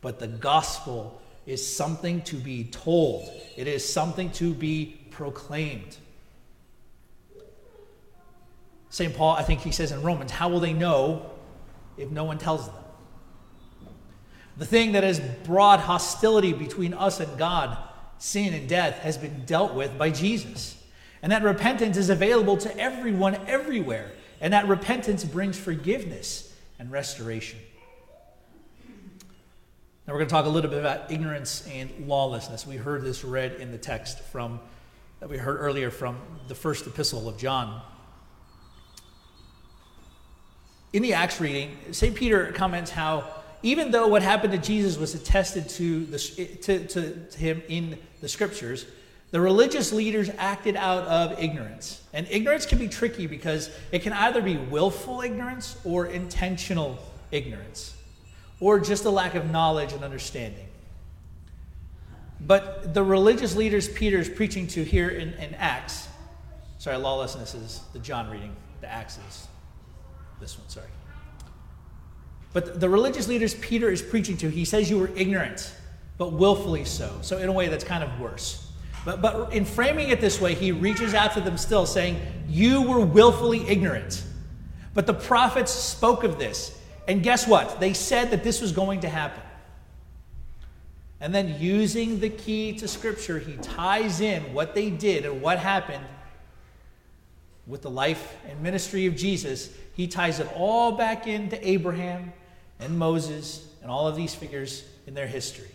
But 0.00 0.18
the 0.18 0.26
gospel 0.26 1.20
is 1.46 1.66
something 1.66 2.22
to 2.22 2.36
be 2.36 2.64
told, 2.64 3.28
it 3.56 3.66
is 3.66 3.86
something 3.86 4.30
to 4.32 4.54
be 4.54 5.00
proclaimed. 5.10 5.96
St. 8.90 9.14
Paul, 9.14 9.36
I 9.36 9.42
think 9.42 9.60
he 9.60 9.70
says 9.70 9.92
in 9.92 10.02
Romans, 10.02 10.32
how 10.32 10.48
will 10.48 10.60
they 10.60 10.72
know 10.72 11.30
if 11.96 12.10
no 12.10 12.24
one 12.24 12.38
tells 12.38 12.66
them? 12.66 12.74
The 14.56 14.66
thing 14.66 14.92
that 14.92 15.04
has 15.04 15.20
brought 15.44 15.80
hostility 15.80 16.52
between 16.52 16.92
us 16.92 17.20
and 17.20 17.38
God, 17.38 17.78
sin 18.18 18.52
and 18.52 18.68
death, 18.68 18.98
has 18.98 19.16
been 19.16 19.44
dealt 19.46 19.74
with 19.74 19.96
by 19.96 20.10
Jesus. 20.10 20.76
And 21.22 21.30
that 21.32 21.42
repentance 21.42 21.96
is 21.96 22.10
available 22.10 22.56
to 22.58 22.78
everyone 22.78 23.36
everywhere. 23.46 24.10
And 24.40 24.52
that 24.52 24.68
repentance 24.68 25.24
brings 25.24 25.58
forgiveness 25.58 26.54
and 26.78 26.90
restoration. 26.90 27.58
Now, 30.06 30.14
we're 30.14 30.20
going 30.20 30.28
to 30.28 30.34
talk 30.34 30.46
a 30.46 30.48
little 30.48 30.70
bit 30.70 30.80
about 30.80 31.12
ignorance 31.12 31.66
and 31.70 31.90
lawlessness. 32.06 32.66
We 32.66 32.76
heard 32.76 33.02
this 33.02 33.22
read 33.22 33.54
in 33.54 33.70
the 33.70 33.78
text 33.78 34.20
from 34.20 34.60
that 35.20 35.28
we 35.28 35.36
heard 35.36 35.58
earlier 35.60 35.90
from 35.90 36.16
the 36.48 36.54
first 36.54 36.86
epistle 36.86 37.28
of 37.28 37.36
John. 37.36 37.82
In 40.94 41.02
the 41.02 41.12
Acts 41.12 41.40
reading, 41.40 41.76
St. 41.92 42.14
Peter 42.14 42.50
comments 42.52 42.90
how 42.90 43.26
even 43.62 43.90
though 43.90 44.08
what 44.08 44.22
happened 44.22 44.52
to 44.52 44.58
Jesus 44.58 44.96
was 44.96 45.14
attested 45.14 45.68
to, 45.68 46.06
the, 46.06 46.18
to, 46.18 46.86
to, 46.86 47.26
to 47.26 47.38
him 47.38 47.62
in 47.68 47.98
the 48.22 48.28
scriptures, 48.28 48.86
the 49.30 49.40
religious 49.40 49.92
leaders 49.92 50.28
acted 50.38 50.76
out 50.76 51.04
of 51.04 51.38
ignorance. 51.40 52.02
And 52.12 52.26
ignorance 52.30 52.66
can 52.66 52.78
be 52.78 52.88
tricky 52.88 53.26
because 53.26 53.70
it 53.92 54.00
can 54.02 54.12
either 54.12 54.42
be 54.42 54.56
willful 54.56 55.20
ignorance 55.20 55.76
or 55.84 56.06
intentional 56.06 56.98
ignorance, 57.30 57.94
or 58.58 58.80
just 58.80 59.04
a 59.04 59.10
lack 59.10 59.36
of 59.36 59.50
knowledge 59.50 59.92
and 59.92 60.02
understanding. 60.02 60.66
But 62.40 62.94
the 62.94 63.04
religious 63.04 63.54
leaders 63.54 63.88
Peter 63.88 64.18
is 64.18 64.28
preaching 64.28 64.66
to 64.68 64.82
here 64.82 65.10
in, 65.10 65.34
in 65.34 65.54
Acts, 65.54 66.08
sorry, 66.78 66.96
lawlessness 66.96 67.54
is 67.54 67.82
the 67.92 67.98
John 67.98 68.30
reading, 68.30 68.56
the 68.80 68.90
Acts 68.90 69.18
is 69.28 69.46
this 70.40 70.58
one, 70.58 70.68
sorry. 70.68 70.86
But 72.52 72.80
the 72.80 72.88
religious 72.88 73.28
leaders 73.28 73.54
Peter 73.54 73.90
is 73.90 74.02
preaching 74.02 74.36
to, 74.38 74.48
he 74.48 74.64
says 74.64 74.90
you 74.90 74.98
were 74.98 75.10
ignorant, 75.14 75.72
but 76.18 76.32
willfully 76.32 76.84
so. 76.84 77.18
So, 77.22 77.38
in 77.38 77.48
a 77.48 77.52
way, 77.52 77.68
that's 77.68 77.84
kind 77.84 78.02
of 78.02 78.18
worse. 78.18 78.69
But, 79.04 79.22
but 79.22 79.52
in 79.52 79.64
framing 79.64 80.10
it 80.10 80.20
this 80.20 80.40
way, 80.40 80.54
he 80.54 80.72
reaches 80.72 81.14
out 81.14 81.32
to 81.34 81.40
them 81.40 81.56
still, 81.56 81.86
saying, 81.86 82.20
You 82.48 82.82
were 82.82 83.00
willfully 83.00 83.66
ignorant. 83.68 84.22
But 84.92 85.06
the 85.06 85.14
prophets 85.14 85.72
spoke 85.72 86.24
of 86.24 86.38
this. 86.38 86.76
And 87.08 87.22
guess 87.22 87.46
what? 87.46 87.80
They 87.80 87.94
said 87.94 88.30
that 88.30 88.44
this 88.44 88.60
was 88.60 88.72
going 88.72 89.00
to 89.00 89.08
happen. 89.08 89.42
And 91.20 91.34
then, 91.34 91.60
using 91.60 92.20
the 92.20 92.30
key 92.30 92.72
to 92.78 92.88
Scripture, 92.88 93.38
he 93.38 93.54
ties 93.56 94.20
in 94.20 94.54
what 94.54 94.74
they 94.74 94.90
did 94.90 95.24
and 95.26 95.42
what 95.42 95.58
happened 95.58 96.04
with 97.66 97.82
the 97.82 97.90
life 97.90 98.36
and 98.48 98.60
ministry 98.62 99.06
of 99.06 99.16
Jesus. 99.16 99.70
He 99.94 100.06
ties 100.06 100.40
it 100.40 100.48
all 100.56 100.92
back 100.92 101.26
into 101.26 101.68
Abraham 101.68 102.32
and 102.78 102.98
Moses 102.98 103.66
and 103.82 103.90
all 103.90 104.08
of 104.08 104.16
these 104.16 104.34
figures 104.34 104.84
in 105.06 105.14
their 105.14 105.26
history. 105.26 105.68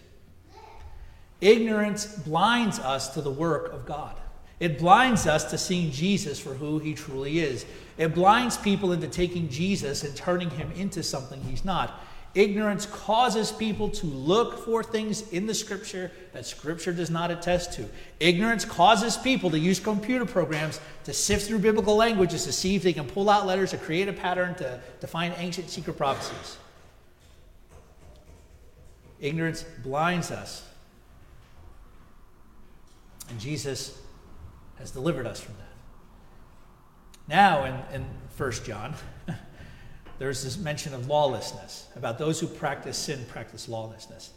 Ignorance 1.46 2.08
blinds 2.08 2.80
us 2.80 3.10
to 3.10 3.22
the 3.22 3.30
work 3.30 3.72
of 3.72 3.86
God. 3.86 4.16
It 4.60 4.80
blinds 4.80 5.28
us 5.28 5.44
to 5.52 5.60
seeing 5.60 5.92
Jesus 5.92 6.40
for 6.40 6.56
who 6.56 6.80
he 6.80 6.96
truly 6.96 7.38
is. 7.38 7.68
It 8.00 8.16
blinds 8.16 8.58
people 8.58 8.94
into 8.94 9.08
taking 9.08 9.48
Jesus 9.48 10.04
and 10.04 10.16
turning 10.16 10.50
him 10.50 10.72
into 10.72 11.04
something 11.04 11.40
he's 11.42 11.64
not. 11.64 12.02
Ignorance 12.34 12.88
causes 12.88 13.52
people 13.52 13.90
to 13.90 14.08
look 14.08 14.66
for 14.66 14.82
things 14.82 15.30
in 15.30 15.46
the 15.46 15.54
scripture 15.54 16.10
that 16.34 16.48
scripture 16.48 16.92
does 16.92 17.12
not 17.12 17.30
attest 17.30 17.74
to. 17.74 17.86
Ignorance 18.20 18.66
causes 18.66 19.16
people 19.16 19.52
to 19.52 19.60
use 19.60 19.80
computer 19.80 20.26
programs 20.26 20.82
to 21.04 21.14
sift 21.14 21.46
through 21.46 21.60
biblical 21.60 21.96
languages 21.96 22.46
to 22.46 22.52
see 22.52 22.76
if 22.76 22.82
they 22.82 22.92
can 22.92 23.06
pull 23.06 23.30
out 23.30 23.46
letters 23.46 23.70
to 23.70 23.78
create 23.78 24.08
a 24.08 24.14
pattern 24.14 24.56
to, 24.56 24.82
to 25.00 25.06
find 25.06 25.32
ancient 25.38 25.70
secret 25.70 25.96
prophecies. 25.96 26.58
Ignorance 29.20 29.64
blinds 29.84 30.32
us. 30.32 30.68
And 33.30 33.40
Jesus 33.40 34.00
has 34.78 34.92
delivered 34.92 35.26
us 35.26 35.40
from 35.40 35.56
that. 35.56 35.62
Now, 37.28 37.66
in, 37.66 37.96
in 37.96 38.06
1 38.38 38.52
John, 38.64 38.94
there's 40.20 40.44
this 40.44 40.58
mention 40.58 40.94
of 40.94 41.08
lawlessness, 41.08 41.88
about 41.96 42.18
those 42.18 42.40
who 42.40 42.48
practice 42.48 42.98
sin 42.98 43.26
practice 43.28 43.68
lawlessness. 43.68 44.32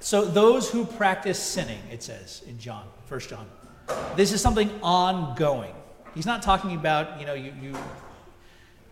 So, 0.00 0.24
those 0.24 0.70
who 0.70 0.84
practice 0.84 1.38
sinning, 1.38 1.80
it 1.90 2.02
says 2.02 2.42
in 2.46 2.58
John, 2.58 2.86
1 3.08 3.20
John, 3.20 3.46
this 4.16 4.32
is 4.32 4.40
something 4.40 4.70
ongoing. 4.82 5.74
He's 6.14 6.26
not 6.26 6.42
talking 6.42 6.74
about, 6.74 7.18
you 7.20 7.26
know, 7.26 7.34
you, 7.34 7.52
you, 7.60 7.76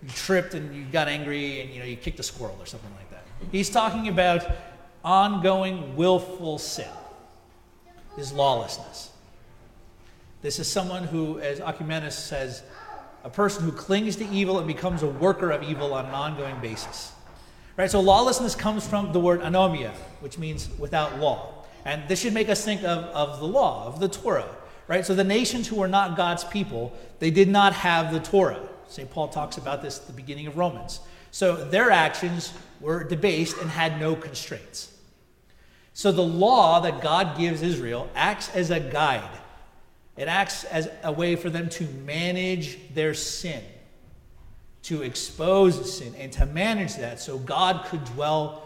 you 0.03 0.09
tripped 0.09 0.55
and 0.55 0.75
you 0.75 0.85
got 0.85 1.09
angry 1.09 1.61
and, 1.61 1.71
you 1.71 1.79
know, 1.79 1.85
you 1.85 1.97
kicked 1.97 2.19
a 2.21 2.23
squirrel 2.23 2.57
or 2.59 2.67
something 2.67 2.91
like 2.97 3.11
that. 3.11 3.25
He's 3.51 3.71
talking 3.71 4.09
about 4.09 4.45
ongoing 5.05 5.97
willful 5.97 6.59
sin, 6.59 6.89
is 8.19 8.33
lawlessness. 8.33 9.12
This 10.43 10.59
is 10.59 10.71
someone 10.71 11.05
who, 11.05 11.39
as 11.39 11.61
Oecumenius 11.61 12.13
says, 12.13 12.65
a 13.23 13.31
person 13.31 13.65
who 13.65 13.71
clings 13.71 14.17
to 14.17 14.29
evil 14.29 14.59
and 14.59 14.67
becomes 14.67 15.05
a 15.05 15.07
worker 15.07 15.53
of 15.53 15.63
evil 15.63 15.95
on 15.95 16.07
an 16.07 16.15
ongoing 16.15 16.61
basis. 16.61 17.13
Right? 17.77 17.89
So 17.91 18.01
lawlessness 18.01 18.57
comes 18.57 18.87
from 18.87 19.13
the 19.13 19.21
word 19.21 19.41
anomia, 19.41 19.93
which 20.21 20.39
means 20.39 20.69
without 20.79 21.19
law. 21.21 21.65
And 21.85 22.09
this 22.09 22.21
should 22.21 22.35
make 22.35 22.49
us 22.49 22.65
think 22.65 22.83
of, 22.83 23.05
of 23.05 23.39
the 23.39 23.47
law, 23.47 23.87
of 23.87 24.01
the 24.01 24.09
Torah. 24.09 24.49
Right? 24.89 25.07
So 25.07 25.15
the 25.15 25.25
nations 25.25 25.69
who 25.69 25.77
were 25.77 25.89
not 25.89 26.17
God's 26.17 26.43
people, 26.43 26.93
they 27.21 27.31
did 27.31 27.49
not 27.49 27.73
have 27.73 28.13
the 28.13 28.21
Torah. 28.21 28.69
St. 28.89 29.09
Paul 29.09 29.29
talks 29.29 29.59
about 29.59 29.81
this 29.81 30.01
at 30.01 30.09
the 30.09 30.13
beginning 30.13 30.49
of 30.49 30.59
Romans. 30.59 31.01
So 31.31 31.55
their 31.55 31.91
actions 31.93 32.53
were 32.81 33.05
debased 33.05 33.59
and 33.59 33.71
had 33.71 34.01
no 34.01 34.17
constraints. 34.17 34.93
So 35.95 36.11
the 36.11 36.23
law 36.23 36.81
that 36.81 37.01
God 37.01 37.39
gives 37.39 37.63
Israel 37.63 38.11
acts 38.15 38.51
as 38.55 38.71
a 38.71 38.81
guide 38.81 39.39
it 40.17 40.29
acts 40.29 40.65
as 40.65 40.89
a 41.03 41.13
way 41.13 41.37
for 41.37 41.51
them 41.51 41.69
to 41.71 41.85
manage 42.05 42.79
their 42.95 43.15
sin, 43.15 43.63
to 44.83 45.03
expose 45.03 45.99
sin, 45.99 46.15
and 46.19 46.31
to 46.33 46.47
manage 46.47 46.97
that 46.97 47.21
so 47.21 47.39
God 47.39 47.87
could 47.87 48.05
dwell 48.05 48.63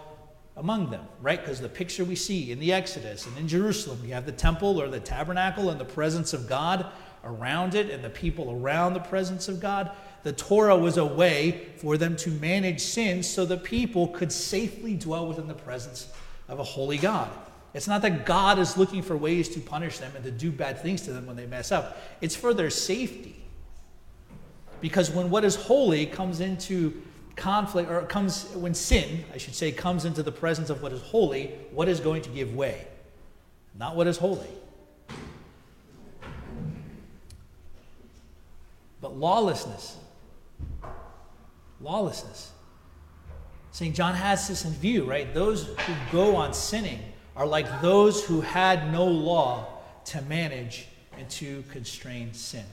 among 0.57 0.91
them, 0.91 1.07
right? 1.21 1.41
Because 1.41 1.61
the 1.61 1.69
picture 1.69 2.05
we 2.05 2.17
see 2.17 2.51
in 2.51 2.59
the 2.59 2.73
Exodus 2.73 3.27
and 3.27 3.37
in 3.37 3.47
Jerusalem, 3.47 4.01
you 4.05 4.15
have 4.15 4.27
the 4.27 4.33
temple 4.33 4.81
or 4.81 4.89
the 4.89 5.01
tabernacle 5.01 5.71
and 5.71 5.79
the 5.79 5.85
presence 5.85 6.33
of 6.33 6.49
God 6.49 6.87
around 7.25 7.75
it 7.75 7.91
and 7.91 8.03
the 8.03 8.11
people 8.11 8.53
around 8.53 8.95
the 8.95 9.01
presence 9.01 9.49
of 9.49 9.61
God. 9.61 9.91
The 10.23 10.33
Torah 10.33 10.77
was 10.77 10.97
a 10.97 11.05
way 11.05 11.69
for 11.77 11.97
them 11.97 12.17
to 12.17 12.31
manage 12.31 12.81
sin 12.81 13.23
so 13.23 13.45
the 13.45 13.57
people 13.57 14.09
could 14.09 14.33
safely 14.33 14.95
dwell 14.95 15.29
within 15.29 15.47
the 15.47 15.55
presence 15.55 16.09
of 16.49 16.59
a 16.59 16.65
holy 16.65 16.99
God. 16.99 17.31
It's 17.77 17.87
not 17.87 18.01
that 18.03 18.25
God 18.25 18.59
is 18.59 18.79
looking 18.79 19.03
for 19.03 19.19
ways 19.19 19.51
to 19.51 19.61
punish 19.61 19.99
them 19.99 20.11
and 20.15 20.25
to 20.25 20.31
do 20.31 20.51
bad 20.51 20.81
things 20.81 21.03
to 21.03 21.13
them 21.13 21.27
when 21.27 21.37
they 21.37 21.45
mess 21.45 21.71
up, 21.71 21.99
it's 22.23 22.35
for 22.35 22.55
their 22.55 22.71
safety. 22.71 23.37
Because 24.81 25.11
when 25.11 25.29
what 25.29 25.45
is 25.45 25.57
holy 25.57 26.07
comes 26.07 26.41
into 26.41 27.03
conflict, 27.37 27.91
or 27.91 28.01
comes, 28.07 28.47
when 28.55 28.73
sin, 28.73 29.27
I 29.35 29.37
should 29.37 29.55
say, 29.55 29.73
comes 29.73 30.07
into 30.07 30.23
the 30.23 30.33
presence 30.33 30.71
of 30.71 30.81
what 30.83 30.91
is 30.91 31.03
holy, 31.03 31.49
what 31.71 31.87
is 31.87 32.01
going 32.01 32.23
to 32.23 32.31
give 32.31 32.55
way? 32.55 32.87
Not 33.79 33.95
what 33.95 34.07
is 34.07 34.17
holy. 34.17 34.49
But 39.03 39.19
lawlessness. 39.19 39.99
Lawlessness. 41.83 42.53
St. 43.73 43.95
John 43.95 44.15
has 44.15 44.49
this 44.49 44.65
in 44.65 44.73
view, 44.73 45.05
right? 45.05 45.35
Those 45.35 45.67
who 45.67 45.95
go 46.11 46.37
on 46.37 46.55
sinning 46.55 47.01
are 47.37 47.47
like 47.47 47.83
those 47.83 48.25
who 48.25 48.41
had 48.41 48.91
no 48.91 49.05
law 49.05 49.67
to 50.07 50.23
manage 50.23 50.87
and 51.19 51.29
to 51.29 51.63
constrain 51.71 52.33
sin. 52.33 52.65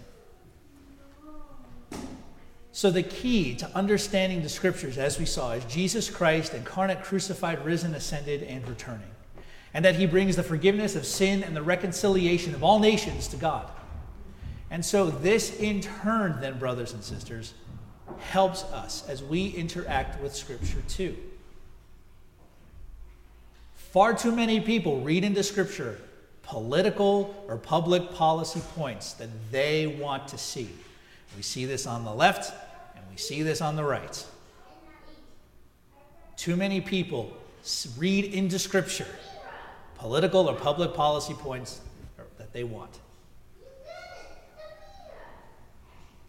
So, 2.72 2.90
the 2.90 3.04
key 3.04 3.54
to 3.56 3.70
understanding 3.76 4.42
the 4.42 4.50
scriptures, 4.50 4.98
as 4.98 5.20
we 5.20 5.26
saw, 5.26 5.52
is 5.52 5.64
Jesus 5.66 6.10
Christ, 6.10 6.56
incarnate, 6.56 7.04
crucified, 7.04 7.64
risen, 7.64 7.94
ascended, 7.94 8.42
and 8.42 8.68
returning. 8.68 9.12
And 9.76 9.86
that 9.86 9.96
he 9.96 10.08
brings 10.08 10.36
the 10.36 10.44
forgiveness 10.44 10.96
of 10.96 11.06
sin 11.06 11.44
and 11.44 11.56
the 11.56 11.62
reconciliation 11.62 12.56
of 12.56 12.64
all 12.64 12.80
nations 12.80 13.28
to 13.28 13.38
God. 13.38 13.70
And 14.72 14.84
so, 14.84 15.12
this 15.12 15.56
in 15.60 15.82
turn, 15.82 16.42
then, 16.42 16.58
brothers 16.58 16.94
and 16.94 17.04
sisters, 17.04 17.54
helps 18.18 18.64
us 18.64 19.08
as 19.08 19.24
we 19.24 19.50
interact 19.50 20.20
with 20.20 20.36
scripture 20.36 20.82
too. 20.88 21.16
Far 23.94 24.16
too 24.16 24.32
many 24.32 24.60
people 24.60 25.02
read 25.02 25.24
into 25.24 25.44
Scripture 25.44 26.00
political 26.42 27.46
or 27.48 27.58
public 27.58 28.12
policy 28.16 28.60
points 28.74 29.14
that 29.14 29.30
they 29.52 29.86
want 29.86 30.28
to 30.30 30.38
see. 30.40 30.68
We 31.38 31.44
see 31.44 31.66
this 31.66 31.86
on 31.86 32.04
the 32.04 32.12
left 32.12 32.52
and 32.96 33.06
we 33.12 33.18
see 33.18 33.44
this 33.44 33.62
on 33.62 33.76
the 33.76 33.84
right. 33.84 34.26
Too 36.38 36.56
many 36.56 36.82
people 36.82 37.38
read 37.96 38.26
into 38.34 38.58
Scripture 38.58 39.06
political 40.00 40.50
or 40.50 40.56
public 40.56 40.96
policy 40.96 41.36
points 41.36 41.80
that 42.40 42.52
they 42.52 42.64
want. 42.64 42.98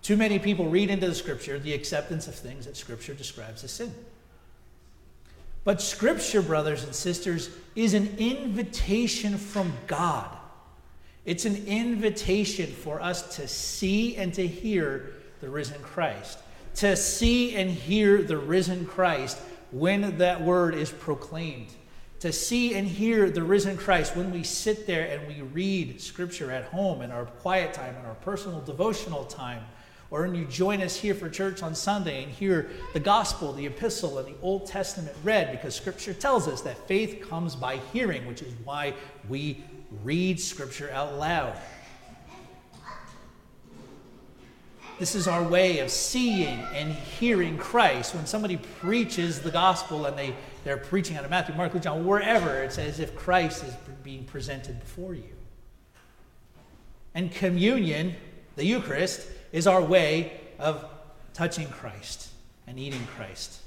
Too 0.02 0.18
many 0.18 0.38
people 0.38 0.68
read 0.68 0.90
into 0.90 1.08
the 1.08 1.14
Scripture 1.14 1.58
the 1.58 1.72
acceptance 1.72 2.28
of 2.28 2.34
things 2.34 2.66
that 2.66 2.76
Scripture 2.76 3.14
describes 3.14 3.64
as 3.64 3.70
sin. 3.70 3.94
But 5.64 5.80
Scripture, 5.80 6.42
brothers 6.42 6.84
and 6.84 6.94
sisters, 6.94 7.50
is 7.74 7.94
an 7.94 8.16
invitation 8.18 9.38
from 9.38 9.72
God. 9.86 10.28
It's 11.24 11.46
an 11.46 11.66
invitation 11.66 12.70
for 12.70 13.00
us 13.00 13.36
to 13.36 13.48
see 13.48 14.16
and 14.16 14.32
to 14.34 14.46
hear 14.46 15.14
the 15.40 15.48
risen 15.48 15.80
Christ. 15.82 16.38
To 16.76 16.96
see 16.96 17.56
and 17.56 17.70
hear 17.70 18.22
the 18.22 18.36
risen 18.36 18.84
Christ 18.84 19.38
when 19.70 20.18
that 20.18 20.42
word 20.42 20.74
is 20.74 20.90
proclaimed. 20.90 21.68
To 22.20 22.30
see 22.30 22.74
and 22.74 22.86
hear 22.86 23.30
the 23.30 23.42
risen 23.42 23.76
Christ 23.76 24.16
when 24.16 24.30
we 24.30 24.42
sit 24.42 24.86
there 24.86 25.06
and 25.06 25.26
we 25.26 25.42
read 25.42 26.00
Scripture 26.00 26.50
at 26.50 26.64
home 26.64 27.00
in 27.00 27.10
our 27.10 27.24
quiet 27.24 27.72
time, 27.72 27.96
in 27.96 28.04
our 28.04 28.14
personal 28.16 28.60
devotional 28.60 29.24
time 29.24 29.62
or 30.14 30.22
when 30.22 30.34
you 30.36 30.44
join 30.44 30.80
us 30.80 30.94
here 30.94 31.12
for 31.12 31.28
church 31.28 31.60
on 31.60 31.74
Sunday 31.74 32.22
and 32.22 32.30
hear 32.30 32.70
the 32.92 33.00
gospel, 33.00 33.52
the 33.52 33.66
epistle, 33.66 34.20
and 34.20 34.28
the 34.28 34.40
Old 34.42 34.64
Testament 34.64 35.16
read, 35.24 35.50
because 35.50 35.74
Scripture 35.74 36.14
tells 36.14 36.46
us 36.46 36.60
that 36.60 36.86
faith 36.86 37.28
comes 37.28 37.56
by 37.56 37.78
hearing, 37.92 38.24
which 38.28 38.40
is 38.40 38.54
why 38.62 38.94
we 39.28 39.64
read 40.04 40.38
Scripture 40.38 40.88
out 40.92 41.18
loud. 41.18 41.58
This 45.00 45.16
is 45.16 45.26
our 45.26 45.42
way 45.42 45.80
of 45.80 45.90
seeing 45.90 46.60
and 46.72 46.92
hearing 46.92 47.58
Christ. 47.58 48.14
When 48.14 48.24
somebody 48.24 48.58
preaches 48.58 49.40
the 49.40 49.50
gospel 49.50 50.06
and 50.06 50.16
they, 50.16 50.32
they're 50.62 50.76
preaching 50.76 51.16
out 51.16 51.24
of 51.24 51.30
Matthew, 51.30 51.56
Mark, 51.56 51.74
Luke, 51.74 51.82
John, 51.82 52.06
wherever, 52.06 52.62
it's 52.62 52.78
as 52.78 53.00
if 53.00 53.16
Christ 53.16 53.64
is 53.64 53.74
being 54.04 54.22
presented 54.26 54.78
before 54.78 55.14
you. 55.16 55.34
And 57.16 57.32
communion, 57.32 58.14
the 58.54 58.64
Eucharist, 58.64 59.26
is 59.54 59.66
our 59.68 59.80
way 59.80 60.32
of 60.58 60.84
touching 61.32 61.68
Christ 61.68 62.28
and 62.66 62.78
eating 62.78 63.06
Christ. 63.16 63.60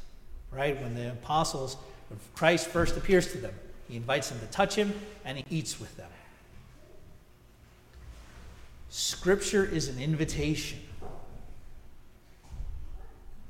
Right? 0.51 0.79
When 0.81 0.93
the 0.93 1.11
apostles, 1.11 1.77
when 2.09 2.19
Christ 2.35 2.67
first 2.67 2.97
appears 2.97 3.31
to 3.31 3.37
them, 3.37 3.53
he 3.87 3.95
invites 3.95 4.29
them 4.29 4.39
to 4.41 4.47
touch 4.47 4.75
him 4.75 4.93
and 5.23 5.37
he 5.37 5.45
eats 5.49 5.79
with 5.79 5.95
them. 5.95 6.09
Scripture 8.89 9.63
is 9.63 9.87
an 9.87 9.99
invitation. 9.99 10.79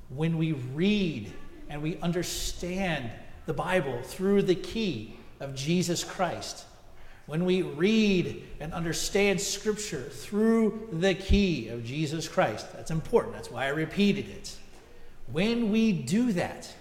when 0.10 0.38
we 0.38 0.54
read 0.54 1.32
and 1.69 1.82
we 1.82 1.97
understand 2.00 3.10
the 3.45 3.54
Bible 3.54 4.02
through 4.04 4.41
the 4.41 4.56
key 4.56 5.17
of 5.39 5.54
Jesus 5.54 6.04
Christ, 6.04 6.65
when 7.27 7.43
we 7.43 7.61
read 7.61 8.43
and 8.59 8.73
understand 8.73 9.39
Scripture 9.39 10.01
through 10.01 10.87
the 10.93 11.13
key 11.13 11.67
of 11.67 11.83
Jesus 11.83 12.27
Christ, 12.27 12.71
that's 12.73 12.89
important. 12.89 13.35
That's 13.35 13.51
why 13.51 13.65
I 13.65 13.69
repeated 13.69 14.29
it. 14.29 14.55
When 15.31 15.71
we 15.71 15.91
do 15.91 16.31
that, 16.31 16.73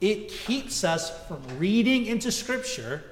it 0.00 0.28
keeps 0.28 0.84
us 0.84 1.10
from 1.26 1.42
reading 1.58 2.06
into 2.06 2.30
Scripture 2.30 3.02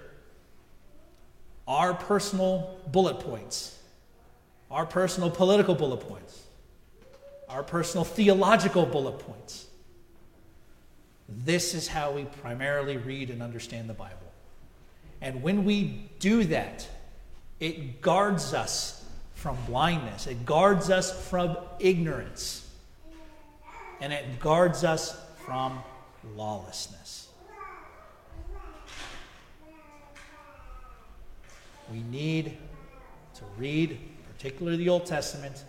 our 1.66 1.92
personal 1.92 2.78
bullet 2.90 3.20
points, 3.20 3.76
our 4.70 4.86
personal 4.86 5.30
political 5.30 5.74
bullet 5.74 6.00
points, 6.00 6.44
our 7.48 7.64
personal 7.64 8.04
theological 8.04 8.86
bullet 8.86 9.18
points. 9.18 9.66
This 11.28 11.74
is 11.74 11.88
how 11.88 12.12
we 12.12 12.24
primarily 12.24 12.96
read 12.96 13.30
and 13.30 13.42
understand 13.42 13.88
the 13.88 13.94
Bible. 13.94 14.19
And 15.20 15.42
when 15.42 15.64
we 15.64 16.08
do 16.18 16.44
that, 16.44 16.88
it 17.58 18.00
guards 18.00 18.54
us 18.54 19.04
from 19.34 19.56
blindness, 19.66 20.26
it 20.26 20.44
guards 20.44 20.90
us 20.90 21.28
from 21.28 21.56
ignorance, 21.78 22.68
and 24.00 24.12
it 24.12 24.38
guards 24.38 24.84
us 24.84 25.18
from 25.44 25.82
lawlessness. 26.36 27.28
We 31.90 32.02
need 32.02 32.56
to 33.34 33.42
read, 33.58 33.98
particularly 34.36 34.76
the 34.76 34.88
Old 34.88 35.06
Testament, 35.06 35.64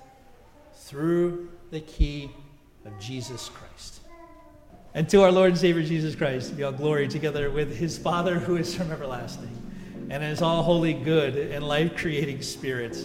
through 0.76 1.50
the 1.72 1.80
key 1.80 2.30
of 2.86 3.00
Jesus 3.00 3.50
Christ. 3.50 4.01
And 4.94 5.08
to 5.10 5.22
our 5.22 5.32
Lord 5.32 5.52
and 5.52 5.58
Savior 5.58 5.84
Jesus 5.84 6.16
Christ 6.16 6.58
be 6.58 6.64
all 6.64 6.72
glory 6.72 7.08
together 7.08 7.50
with 7.50 7.76
his 7.76 7.98
Father 7.98 8.40
who 8.40 8.58
is 8.58 8.76
from 8.76 8.92
everlasting, 8.92 9.58
and 10.10 10.24
is 10.24 10.42
all 10.42 10.64
holy, 10.64 10.94
good, 10.94 11.36
and 11.38 11.66
life 11.66 11.96
creating 11.96 12.42
Spirit. 12.42 12.98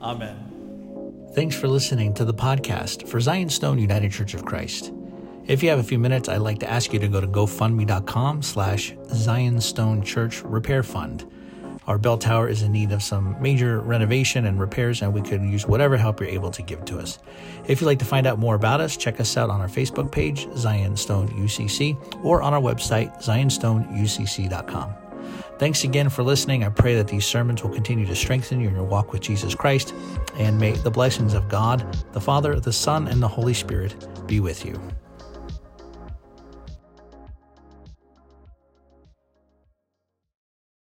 Amen. 0.00 0.48
Thanks 1.34 1.56
for 1.56 1.68
listening 1.68 2.14
to 2.14 2.24
the 2.24 2.34
podcast 2.34 3.08
for 3.08 3.20
Zion 3.20 3.50
Stone 3.50 3.78
United 3.78 4.12
Church 4.12 4.34
of 4.34 4.44
Christ. 4.44 4.92
If 5.46 5.62
you 5.62 5.70
have 5.70 5.78
a 5.78 5.84
few 5.84 5.98
minutes, 5.98 6.28
I'd 6.28 6.38
like 6.38 6.58
to 6.60 6.70
ask 6.70 6.92
you 6.92 6.98
to 6.98 7.08
go 7.08 7.20
to 7.20 7.26
gofundme.com 7.26 8.42
slash 8.42 8.94
Zion 9.12 9.60
Stone 9.60 10.02
Church 10.02 10.42
Repair 10.42 10.82
Fund. 10.82 11.26
Our 11.88 11.96
bell 11.96 12.18
tower 12.18 12.50
is 12.50 12.60
in 12.60 12.70
need 12.72 12.92
of 12.92 13.02
some 13.02 13.40
major 13.40 13.80
renovation 13.80 14.44
and 14.44 14.60
repairs, 14.60 15.00
and 15.00 15.14
we 15.14 15.22
could 15.22 15.40
use 15.40 15.66
whatever 15.66 15.96
help 15.96 16.20
you're 16.20 16.28
able 16.28 16.50
to 16.50 16.60
give 16.60 16.84
to 16.84 16.98
us. 16.98 17.18
If 17.66 17.80
you'd 17.80 17.86
like 17.86 17.98
to 18.00 18.04
find 18.04 18.26
out 18.26 18.38
more 18.38 18.54
about 18.54 18.82
us, 18.82 18.94
check 18.94 19.20
us 19.20 19.38
out 19.38 19.48
on 19.48 19.62
our 19.62 19.68
Facebook 19.68 20.12
page, 20.12 20.46
Zion 20.54 20.98
Stone 20.98 21.28
UCC, 21.28 21.96
or 22.22 22.42
on 22.42 22.52
our 22.52 22.60
website, 22.60 23.16
zionstoneucc.com. 23.22 24.94
Thanks 25.58 25.84
again 25.84 26.10
for 26.10 26.22
listening. 26.22 26.62
I 26.62 26.68
pray 26.68 26.94
that 26.94 27.08
these 27.08 27.24
sermons 27.24 27.62
will 27.62 27.70
continue 27.70 28.04
to 28.04 28.14
strengthen 28.14 28.60
you 28.60 28.68
in 28.68 28.74
your 28.74 28.84
walk 28.84 29.10
with 29.10 29.22
Jesus 29.22 29.54
Christ, 29.54 29.94
and 30.34 30.60
may 30.60 30.72
the 30.72 30.90
blessings 30.90 31.32
of 31.32 31.48
God, 31.48 31.96
the 32.12 32.20
Father, 32.20 32.60
the 32.60 32.72
Son, 32.72 33.08
and 33.08 33.22
the 33.22 33.28
Holy 33.28 33.54
Spirit 33.54 34.26
be 34.26 34.40
with 34.40 34.66
you. 34.66 34.78